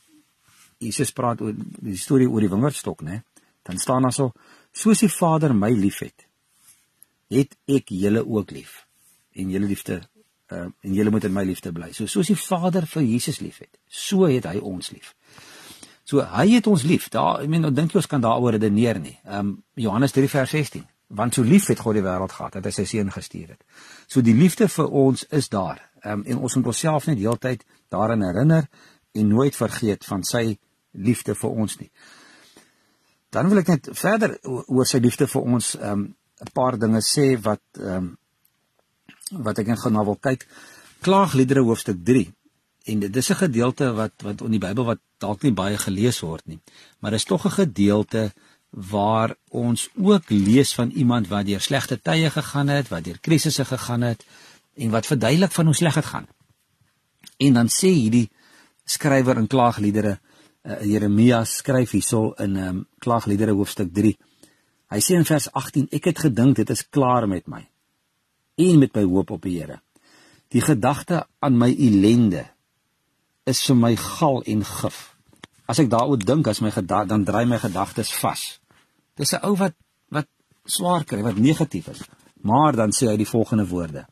Jesus 0.77 1.11
praat 1.11 1.41
oor 1.41 1.53
die 1.55 1.97
storie 1.97 2.27
oor 2.29 2.43
die 2.43 2.51
wingerdstok, 2.51 3.01
né? 3.01 3.21
Dan 3.63 3.77
staan 3.77 4.01
daar 4.01 4.13
so: 4.13 4.31
Soos 4.71 4.99
die 4.99 5.09
Vader 5.09 5.55
my 5.55 5.71
liefhet, 5.71 6.25
het 7.31 7.55
ek 7.65 7.89
julle 7.89 8.25
ook 8.27 8.51
lief. 8.51 8.83
En 9.31 9.49
julle 9.49 9.65
liefde 9.65 10.01
uh, 10.51 10.67
en 10.81 10.93
julle 10.93 11.09
moet 11.09 11.23
in 11.23 11.33
my 11.33 11.43
liefde 11.47 11.71
bly. 11.71 11.91
So 11.93 12.05
soos 12.11 12.29
die 12.31 12.39
Vader 12.39 12.85
vir 12.87 13.05
Jesus 13.07 13.39
liefhet, 13.39 13.71
so 13.87 14.27
het 14.29 14.47
hy 14.49 14.59
ons 14.59 14.91
lief. 14.93 15.13
So 16.05 16.21
hy 16.21 16.49
het 16.53 16.67
ons 16.69 16.83
lief. 16.85 17.07
Daar, 17.13 17.41
ek 17.41 17.49
meen, 17.49 17.63
nou 17.65 17.71
dink 17.73 17.93
jy 17.93 18.01
ons 18.03 18.09
kan 18.09 18.21
daaroor 18.21 18.59
redeneer 18.59 18.99
nie. 19.01 19.15
Ehm 19.25 19.39
um, 19.39 19.55
Johannes 19.81 20.13
3 20.13 20.29
vers 20.29 20.51
16. 20.53 20.83
Want 21.17 21.33
so 21.33 21.45
lief 21.45 21.67
het 21.69 21.81
God 21.81 21.97
die 21.97 22.03
wêreld 22.05 22.33
gehad 22.33 22.57
dat 22.57 22.65
hy 22.65 22.73
sy 22.73 22.85
seun 22.89 23.09
gestuur 23.13 23.55
het. 23.55 23.63
So 24.07 24.21
die 24.25 24.35
liefde 24.37 24.67
vir 24.69 24.91
ons 25.05 25.25
is 25.33 25.49
daar. 25.49 25.81
Ehm 26.03 26.21
um, 26.21 26.25
en 26.25 26.43
ons 26.45 26.55
moet 26.59 26.69
onsself 26.73 27.09
net 27.09 27.17
heeltyd 27.17 27.65
daaraan 27.93 28.21
herinner 28.21 28.69
en 29.15 29.27
nooit 29.27 29.55
vergeet 29.55 30.05
van 30.05 30.23
sy 30.23 30.57
liefde 30.91 31.35
vir 31.35 31.57
ons 31.65 31.79
nie. 31.79 31.89
Dan 33.33 33.49
wil 33.49 33.63
ek 33.63 33.73
net 33.73 33.89
verder 33.97 34.37
oor 34.45 34.85
sy 34.85 35.01
liefde 35.01 35.27
vir 35.27 35.41
ons 35.41 35.73
ehm 35.79 35.91
um, 35.91 36.05
'n 36.45 36.51
paar 36.53 36.77
dinge 36.77 37.01
sê 37.01 37.33
wat 37.41 37.63
ehm 37.79 37.97
um, 37.97 38.17
wat 39.45 39.57
ek 39.59 39.67
net 39.67 39.79
gou 39.79 39.91
na 39.91 40.03
wil 40.05 40.21
kyk. 40.21 40.45
Klaagliedere 41.01 41.63
hoofstuk 41.65 41.97
3. 42.05 42.29
En 42.85 42.99
dit 42.99 43.15
is 43.15 43.29
'n 43.29 43.41
gedeelte 43.41 43.93
wat 43.93 44.13
wat 44.21 44.41
in 44.41 44.51
die 44.51 44.59
Bybel 44.59 44.85
wat 44.85 44.99
dalk 45.17 45.41
nie 45.41 45.51
baie 45.51 45.77
gelees 45.77 46.19
word 46.19 46.45
nie, 46.45 46.59
maar 46.99 47.11
dit 47.11 47.19
is 47.19 47.25
tog 47.25 47.45
'n 47.45 47.57
gedeelte 47.65 48.33
waar 48.69 49.35
ons 49.49 49.89
ook 49.95 50.29
lees 50.29 50.73
van 50.73 50.89
iemand 50.89 51.27
wat 51.27 51.45
deur 51.45 51.61
slegte 51.61 52.01
tye 52.01 52.29
gegaan 52.29 52.67
het, 52.67 52.87
wat 52.87 53.03
deur 53.03 53.19
krisisse 53.19 53.65
gegaan 53.65 54.01
het 54.01 54.25
en 54.75 54.89
wat 54.89 55.05
verduidelik 55.05 55.51
van 55.51 55.65
hoe 55.65 55.75
sleg 55.75 55.93
dit 55.93 56.05
gaan. 56.05 56.27
En 57.37 57.53
dan 57.53 57.67
sê 57.67 57.87
hierdie 57.87 58.29
skrywer 58.85 59.37
in 59.37 59.47
Klaagliedere, 59.47 60.19
uh, 60.63 60.81
Jeremia 60.83 61.43
skryf 61.43 61.91
hierso 61.91 62.33
in 62.37 62.55
um, 62.55 62.87
Klaagliedere 62.99 63.51
hoofstuk 63.51 63.93
3. 63.93 64.17
Hy 64.91 64.99
sê 64.99 65.15
in 65.15 65.25
vers 65.25 65.47
18: 65.51 65.87
Ek 65.91 66.05
het 66.05 66.19
gedink 66.19 66.55
dit 66.55 66.69
is 66.69 66.89
klaar 66.89 67.27
met 67.27 67.47
my 67.47 67.63
en 68.55 68.79
met 68.79 68.93
my 68.95 69.03
hoop 69.03 69.31
op 69.31 69.41
die 69.41 69.57
Here. 69.59 69.81
Die 70.47 70.61
gedagte 70.61 71.25
aan 71.39 71.57
my 71.57 71.71
ellende 71.73 72.45
is 73.45 73.61
vir 73.67 73.75
my 73.75 73.95
gal 73.95 74.41
en 74.43 74.63
gif. 74.65 75.15
As 75.65 75.79
ek 75.79 75.89
daaroor 75.89 76.21
dink, 76.21 76.47
as 76.47 76.61
my 76.61 76.71
gedagte 76.71 77.09
dan 77.13 77.25
draai 77.25 77.45
my 77.45 77.57
gedagtes 77.61 78.13
vas. 78.21 78.59
Dis 79.15 79.33
'n 79.33 79.45
ou 79.45 79.55
wat 79.55 79.73
wat 80.09 80.27
swaar 80.65 81.03
kry, 81.05 81.21
wat 81.21 81.37
negatief 81.37 81.87
is. 81.87 82.01
Maar 82.41 82.75
dan 82.75 82.91
sê 82.91 83.07
hy 83.07 83.17
die 83.17 83.33
volgende 83.35 83.67
woorde: 83.67 84.05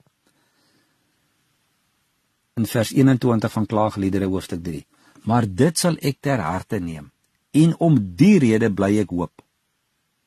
in 2.54 2.66
vers 2.66 2.92
21 2.94 3.52
van 3.52 3.66
Klaagliedere 3.66 4.26
hoofstuk 4.26 4.64
3. 4.64 4.86
Maar 5.24 5.48
dit 5.48 5.78
sal 5.80 5.98
ek 6.02 6.20
ter 6.20 6.42
harte 6.42 6.80
neem 6.80 7.10
en 7.54 7.76
om 7.86 7.98
die 8.18 8.40
rede 8.42 8.72
bly 8.74 8.98
ek 9.04 9.14
hoop. 9.14 9.42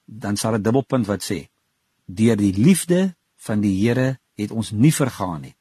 Dan 0.06 0.36
sal 0.36 0.54
'n 0.54 0.62
dubbelpunt 0.62 1.06
wat 1.06 1.22
sê: 1.22 1.48
Deur 2.04 2.36
die 2.36 2.52
liefde 2.52 3.14
van 3.36 3.60
die 3.60 3.74
Here 3.80 4.18
het 4.34 4.50
ons 4.50 4.70
nie 4.70 4.94
vergaan 4.94 5.40
nie. 5.40 5.54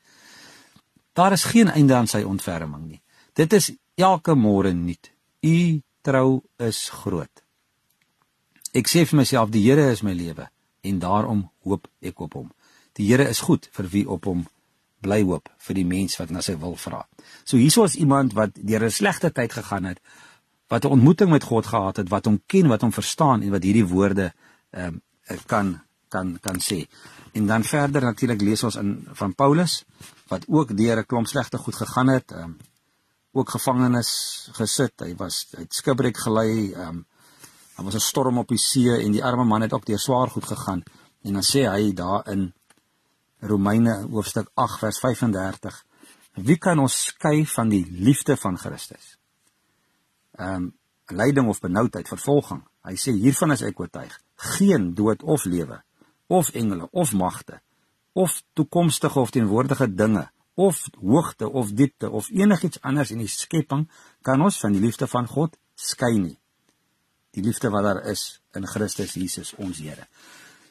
Daar 1.13 1.31
is 1.31 1.43
geen 1.43 1.67
einde 1.67 1.95
aan 1.95 2.07
sy 2.07 2.21
ontferming 2.21 2.87
nie. 2.87 3.01
Dit 3.35 3.53
is 3.53 3.73
elke 3.99 4.35
môre 4.35 4.71
nuut. 4.73 5.11
U 5.43 5.81
trou 6.07 6.43
is 6.63 6.85
groot. 7.03 7.41
Ek 8.75 8.87
sê 8.87 9.03
vir 9.07 9.19
myself 9.19 9.51
die 9.51 9.63
Here 9.65 9.89
is 9.91 10.03
my 10.03 10.13
lewe 10.15 10.47
en 10.85 10.99
daarom 10.99 11.41
hoop 11.67 11.89
ek 11.99 12.19
op 12.23 12.37
hom. 12.39 12.51
Die 12.95 13.07
Here 13.09 13.27
is 13.27 13.43
goed 13.43 13.67
vir 13.75 13.89
wie 13.91 14.05
op 14.07 14.27
hom 14.29 14.45
bly 15.03 15.21
hoop 15.23 15.49
vir 15.67 15.77
die 15.77 15.87
mens 15.87 16.15
wat 16.19 16.31
na 16.31 16.43
sy 16.45 16.55
wil 16.61 16.77
vra. 16.79 17.01
So 17.43 17.59
hieso 17.59 17.83
is 17.83 17.97
iemand 17.99 18.35
wat 18.37 18.55
deur 18.55 18.85
'n 18.85 18.91
slegte 18.91 19.31
tyd 19.31 19.51
gegaan 19.53 19.85
het, 19.85 19.99
wat 20.69 20.85
'n 20.85 20.95
ontmoeting 20.95 21.29
met 21.29 21.43
God 21.43 21.65
gehad 21.65 21.97
het, 21.97 22.09
wat 22.09 22.25
hom 22.25 22.39
ken, 22.47 22.67
wat 22.67 22.81
hom 22.81 22.91
verstaan 22.91 23.41
en 23.41 23.51
wat 23.51 23.63
hierdie 23.63 23.87
woorde 23.87 24.33
ehm 24.71 25.01
um, 25.27 25.39
kan 25.45 25.81
kan 26.09 26.39
kan 26.39 26.59
sê. 26.59 26.87
En 27.33 27.47
dan 27.47 27.63
verder 27.63 28.01
natuurlik 28.01 28.41
lees 28.41 28.63
ons 28.63 28.75
in 28.75 29.07
van 29.11 29.35
Paulus 29.35 29.83
wat 30.27 30.45
ook 30.47 30.77
deur 30.77 30.97
'n 30.99 31.05
klomp 31.05 31.27
slegte 31.27 31.57
goed 31.57 31.75
gegaan 31.75 32.07
het, 32.07 32.31
ehm 32.31 32.43
um, 32.43 32.57
ook 33.35 33.49
gevangenes 33.55 34.11
gesit. 34.55 35.03
Hy 35.03 35.15
was 35.19 35.45
uit 35.57 35.73
skipbreek 35.73 36.17
gelei, 36.17 36.71
ehm 36.73 36.87
um, 36.87 37.05
daar 37.75 37.85
was 37.85 37.95
'n 37.95 38.07
storm 38.07 38.37
op 38.37 38.47
die 38.47 38.57
see 38.57 39.03
en 39.03 39.11
die 39.11 39.23
arme 39.23 39.43
man 39.43 39.61
het 39.61 39.73
ook 39.73 39.85
deur 39.85 39.99
swaar 39.99 40.29
goed 40.29 40.45
gegaan. 40.45 40.83
En 41.23 41.33
dan 41.33 41.43
sê 41.43 41.67
hy 41.67 41.93
daar 41.93 42.27
in 42.27 42.53
Romeine 43.39 44.07
hoofstuk 44.11 44.49
8 44.53 44.79
vers 44.79 44.99
35. 44.99 45.85
Wie 46.33 46.57
kan 46.57 46.79
ons 46.79 47.05
skei 47.05 47.45
van 47.47 47.69
die 47.69 47.85
liefde 47.91 48.37
van 48.37 48.57
Christus? 48.57 49.17
Ehm 50.35 50.55
um, 50.55 50.73
lyding 51.07 51.47
of 51.47 51.59
benoudheid, 51.59 52.07
vervolging. 52.07 52.63
Hy 52.81 52.95
sê 52.95 53.11
hiervan 53.11 53.51
is 53.51 53.61
ek 53.61 53.79
oortuig. 53.79 54.19
geen 54.35 54.93
dood 54.93 55.23
of 55.23 55.45
lewe 55.45 55.81
of 56.27 56.49
engele 56.49 56.87
of 56.91 57.13
magte 57.13 57.61
of 58.13 58.43
toekomstige 58.53 59.19
of 59.19 59.29
teenwoordige 59.29 59.93
dinge 59.93 60.29
of 60.55 60.79
hoogte 61.01 61.49
of 61.49 61.71
diepte 61.75 62.09
of 62.09 62.29
enigiets 62.31 62.81
anders 62.81 63.11
in 63.11 63.19
die 63.23 63.31
skepping 63.31 63.85
kan 64.23 64.41
ons 64.41 64.59
van 64.59 64.73
die 64.75 64.81
liefde 64.81 65.07
van 65.07 65.27
God 65.27 65.57
skei 65.75 66.15
nie. 66.17 66.37
Die 67.35 67.43
liefde 67.43 67.69
wat 67.69 67.83
daar 67.83 68.01
is 68.07 68.39
in 68.55 68.67
Christus 68.67 69.13
Jesus 69.13 69.53
ons 69.59 69.81
Here. 69.83 70.07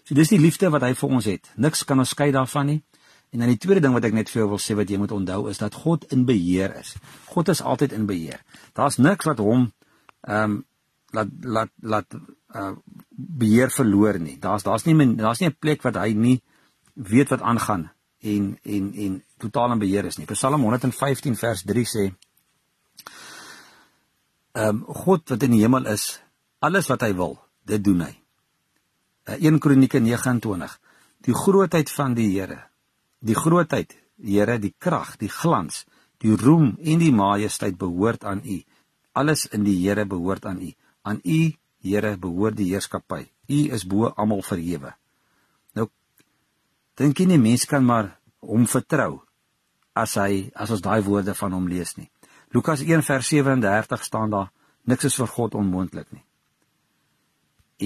So 0.04 0.16
dis 0.16 0.32
die 0.32 0.40
liefde 0.40 0.70
wat 0.72 0.84
hy 0.84 0.94
vir 0.96 1.16
ons 1.16 1.28
het. 1.28 1.50
Niks 1.56 1.84
kan 1.84 2.00
ons 2.00 2.12
skei 2.16 2.30
daarvan 2.32 2.66
nie. 2.72 2.80
En 3.32 3.42
dan 3.42 3.50
die 3.50 3.58
tweede 3.60 3.82
ding 3.84 3.94
wat 3.96 4.04
ek 4.06 4.14
net 4.16 4.30
vir 4.30 4.44
jou 4.44 4.50
wil 4.54 4.60
sê 4.62 4.76
wat 4.78 4.90
jy 4.90 4.98
moet 5.00 5.12
onthou 5.12 5.48
is 5.50 5.60
dat 5.60 5.74
God 5.84 6.04
in 6.14 6.24
beheer 6.28 6.76
is. 6.78 6.94
God 7.32 7.50
is 7.52 7.62
altyd 7.64 7.92
in 7.96 8.06
beheer. 8.06 8.40
Daar's 8.72 9.00
niks 9.00 9.28
wat 9.28 9.42
hom 9.42 9.72
ehm 10.24 10.44
um, 10.44 10.62
laat 11.14 11.30
laat 11.40 11.70
laat 11.80 12.16
uh 12.54 12.72
beheer 13.14 13.70
verloor 13.70 14.18
nie. 14.18 14.38
Daar's 14.40 14.64
daar's 14.66 14.86
nie 14.86 14.96
daar's 15.16 15.40
nie 15.40 15.48
'n 15.48 15.56
plek 15.58 15.82
wat 15.82 15.96
hy 15.96 16.12
nie 16.12 16.42
weet 16.94 17.28
wat 17.28 17.42
aangaan 17.42 17.90
en 18.22 18.58
en 18.62 18.94
en 18.94 19.22
totaal 19.38 19.74
in 19.74 19.82
beheer 19.82 20.06
is 20.08 20.18
nie. 20.18 20.26
Psalm 20.30 20.62
115 20.62 21.36
vers 21.36 21.64
3 21.66 21.84
sê 21.88 22.04
ehm 24.54 24.84
um, 24.84 24.84
God 24.86 25.32
wat 25.32 25.42
in 25.42 25.56
die 25.56 25.64
hemel 25.64 25.88
is, 25.90 26.20
alles 26.62 26.86
wat 26.86 27.02
hy 27.02 27.10
wil, 27.18 27.34
dit 27.66 27.82
doen 27.82 28.04
hy. 28.06 28.12
Uh, 29.26 29.38
1 29.40 29.58
Kronieke 29.58 29.98
29. 29.98 30.76
Die 31.26 31.34
grootheid 31.34 31.90
van 31.90 32.14
die 32.14 32.28
Here. 32.36 32.60
Die 33.18 33.34
grootheid, 33.34 33.96
Here, 34.20 34.58
die 34.62 34.74
krag, 34.78 35.16
die 35.18 35.32
glans, 35.32 35.82
die 36.22 36.36
roem 36.38 36.76
en 36.78 37.02
die 37.02 37.12
majesteit 37.12 37.78
behoort 37.80 38.24
aan 38.24 38.44
U. 38.46 38.60
Alles 39.18 39.46
in 39.50 39.64
die 39.66 39.74
Here 39.80 40.06
behoort 40.06 40.46
aan 40.46 40.62
U. 40.62 40.70
Aan 41.02 41.20
U, 41.24 41.40
Here, 41.82 42.14
behoort 42.16 42.60
die 42.60 42.70
heerskappy. 42.70 43.24
U 43.48 43.58
is 43.74 43.84
bo 43.84 44.12
almal 44.14 44.44
verhewe. 44.46 44.94
Nou 45.74 45.88
dink 47.00 47.18
jy 47.18 47.26
nie 47.32 47.40
mense 47.42 47.66
kan 47.68 47.84
maar 47.84 48.14
hom 48.46 48.66
vertrou 48.66 49.22
as 49.94 50.16
hy 50.18 50.50
as 50.54 50.70
ons 50.74 50.82
daai 50.82 51.02
woorde 51.06 51.34
van 51.34 51.52
hom 51.52 51.68
lees 51.70 51.96
nie. 51.96 52.10
Lukas 52.54 52.82
1 52.82 53.02
vers 53.02 53.28
37 53.28 54.04
staan 54.04 54.30
daar 54.30 54.50
niks 54.90 55.04
is 55.04 55.18
vir 55.18 55.30
God 55.30 55.54
onmoontlik 55.54 56.10
nie. 56.12 56.24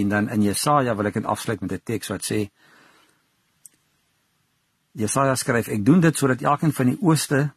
En 0.01 0.09
dan 0.09 0.29
in 0.29 0.43
Jesaja 0.43 0.95
wil 0.97 1.09
ek 1.09 1.21
dit 1.21 1.29
afsluit 1.29 1.61
met 1.61 1.73
'n 1.73 1.81
teks 1.85 2.09
wat 2.09 2.23
sê 2.23 2.51
Jesaja 4.93 5.35
skryf 5.35 5.69
ek 5.69 5.85
doen 5.85 6.01
dit 6.01 6.17
sodat 6.17 6.43
elkeen 6.43 6.73
van 6.73 6.87
die 6.87 6.99
ooste 7.01 7.53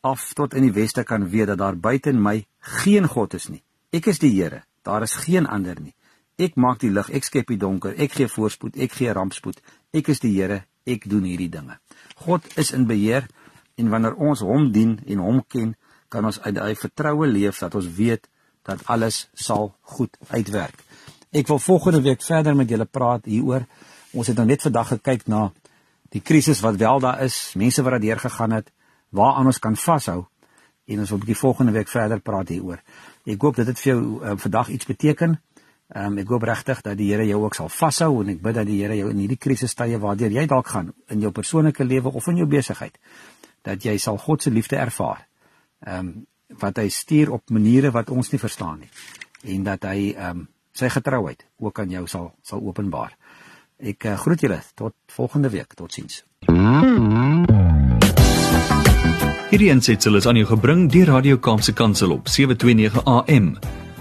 af 0.00 0.32
tot 0.34 0.54
in 0.54 0.62
die 0.62 0.72
weste 0.72 1.04
kan 1.04 1.28
weet 1.28 1.46
dat 1.46 1.58
daar 1.58 1.76
buite 1.76 2.12
my 2.12 2.46
geen 2.58 3.08
God 3.08 3.34
is 3.34 3.48
nie. 3.48 3.62
Ek 3.92 4.06
is 4.06 4.18
die 4.18 4.30
Here, 4.30 4.62
daar 4.82 5.02
is 5.02 5.14
geen 5.14 5.46
ander 5.46 5.80
nie. 5.80 5.94
Ek 6.38 6.56
maak 6.56 6.78
die 6.80 6.90
lig, 6.90 7.10
ek 7.10 7.24
skep 7.24 7.48
die 7.52 7.58
donker, 7.58 7.94
ek 8.00 8.12
gee 8.12 8.28
voorspoed, 8.28 8.76
ek 8.76 8.92
gee 8.92 9.12
rampspoed. 9.12 9.60
Ek 9.92 10.08
is 10.08 10.20
die 10.20 10.32
Here, 10.32 10.64
ek 10.86 11.08
doen 11.08 11.24
hierdie 11.28 11.50
dinge. 11.50 11.78
God 12.24 12.44
is 12.60 12.72
in 12.76 12.86
beheer 12.86 13.26
en 13.80 13.88
wanneer 13.88 14.18
ons 14.20 14.42
hom 14.44 14.70
dien 14.72 14.98
en 15.06 15.22
hom 15.24 15.40
ken, 15.48 15.74
kan 16.08 16.24
ons 16.24 16.40
uit 16.40 16.54
daai 16.54 16.74
vertroue 16.76 17.26
leef 17.30 17.60
dat 17.62 17.74
ons 17.74 17.88
weet 17.96 18.26
dat 18.68 18.82
alles 18.92 19.28
sal 19.32 19.72
goed 19.94 20.16
uitwerk. 20.28 20.82
Ek 21.30 21.48
wil 21.48 21.62
volgende 21.62 22.02
week 22.02 22.22
verder 22.26 22.56
met 22.58 22.68
julle 22.68 22.84
praat 22.84 23.24
hieroor. 23.30 23.64
Ons 24.12 24.28
het 24.32 24.36
nou 24.36 24.46
net 24.46 24.62
vandag 24.66 24.96
gekyk 24.96 25.28
na 25.30 25.48
die 26.10 26.20
krisis 26.20 26.60
wat 26.60 26.76
wel 26.76 27.00
daar 27.00 27.22
is, 27.22 27.52
mense 27.54 27.82
wat 27.86 27.94
daardeur 27.96 28.18
gegaan 28.18 28.58
het, 28.58 28.72
waaraan 29.14 29.46
ons 29.46 29.62
kan 29.62 29.78
vashou 29.78 30.24
en 30.90 30.98
ons 30.98 31.10
wil 31.10 31.18
'n 31.18 31.22
bietjie 31.22 31.42
volgende 31.42 31.72
week 31.72 31.88
verder 31.88 32.20
praat 32.20 32.48
hieroor. 32.48 32.82
Ek 33.26 33.42
hoop 33.42 33.56
dit 33.56 33.66
het 33.66 33.78
vir 33.78 33.92
jou 33.92 34.00
uh, 34.22 34.32
vandag 34.36 34.68
iets 34.68 34.86
beteken. 34.86 35.38
Ehm 35.90 36.12
um, 36.12 36.18
ek 36.22 36.28
hoop 36.30 36.44
regtig 36.46 36.82
dat 36.86 36.96
die 36.98 37.08
Here 37.10 37.24
jou 37.26 37.40
ook 37.42 37.56
sal 37.58 37.68
vashou 37.68 38.20
en 38.22 38.28
ek 38.30 38.42
bid 38.42 38.54
dat 38.54 38.66
die 38.66 38.78
Here 38.78 38.94
jou 38.94 39.08
in 39.10 39.18
hierdie 39.24 39.38
krisistye 39.38 39.98
waardeur 39.98 40.30
jy 40.30 40.46
dalk 40.46 40.68
gaan 40.70 40.92
in 41.10 41.20
jou 41.20 41.32
persoonlike 41.34 41.84
lewe 41.84 42.12
of 42.14 42.28
in 42.30 42.36
jou 42.38 42.46
besigheid 42.46 42.98
dat 43.66 43.82
jy 43.84 43.96
sal 43.98 44.18
God 44.18 44.42
se 44.42 44.50
liefde 44.50 44.76
ervaar. 44.76 45.26
Ehm 45.86 45.98
um, 45.98 46.12
wat 46.60 46.78
hy 46.78 46.88
stuur 46.90 47.30
op 47.30 47.50
maniere 47.50 47.90
wat 47.94 48.10
ons 48.10 48.30
nie 48.32 48.38
verstaan 48.38 48.80
nie 48.80 49.54
en 49.54 49.64
dat 49.64 49.84
hy 49.90 50.12
ehm 50.14 50.30
um, 50.30 50.48
sy 50.72 50.88
getrouheid 50.88 51.44
ook 51.58 51.78
aan 51.78 51.90
jou 51.90 52.06
sal 52.06 52.32
sal 52.42 52.62
openbaar. 52.62 53.16
Ek 53.80 54.04
uh, 54.04 54.14
groet 54.18 54.40
julle 54.40 54.60
tot 54.74 54.94
volgende 55.10 55.50
week. 55.50 55.74
Totsiens. 55.74 56.22
Hierdie 59.50 59.70
ensitsel 59.74 60.14
is 60.16 60.26
aan 60.30 60.38
jou 60.38 60.46
gebring 60.46 60.86
deur 60.92 61.10
Radio 61.16 61.38
Kaapse 61.38 61.72
Kansel 61.72 62.12
op 62.14 62.28
729 62.28 63.02
AM. 63.04 63.54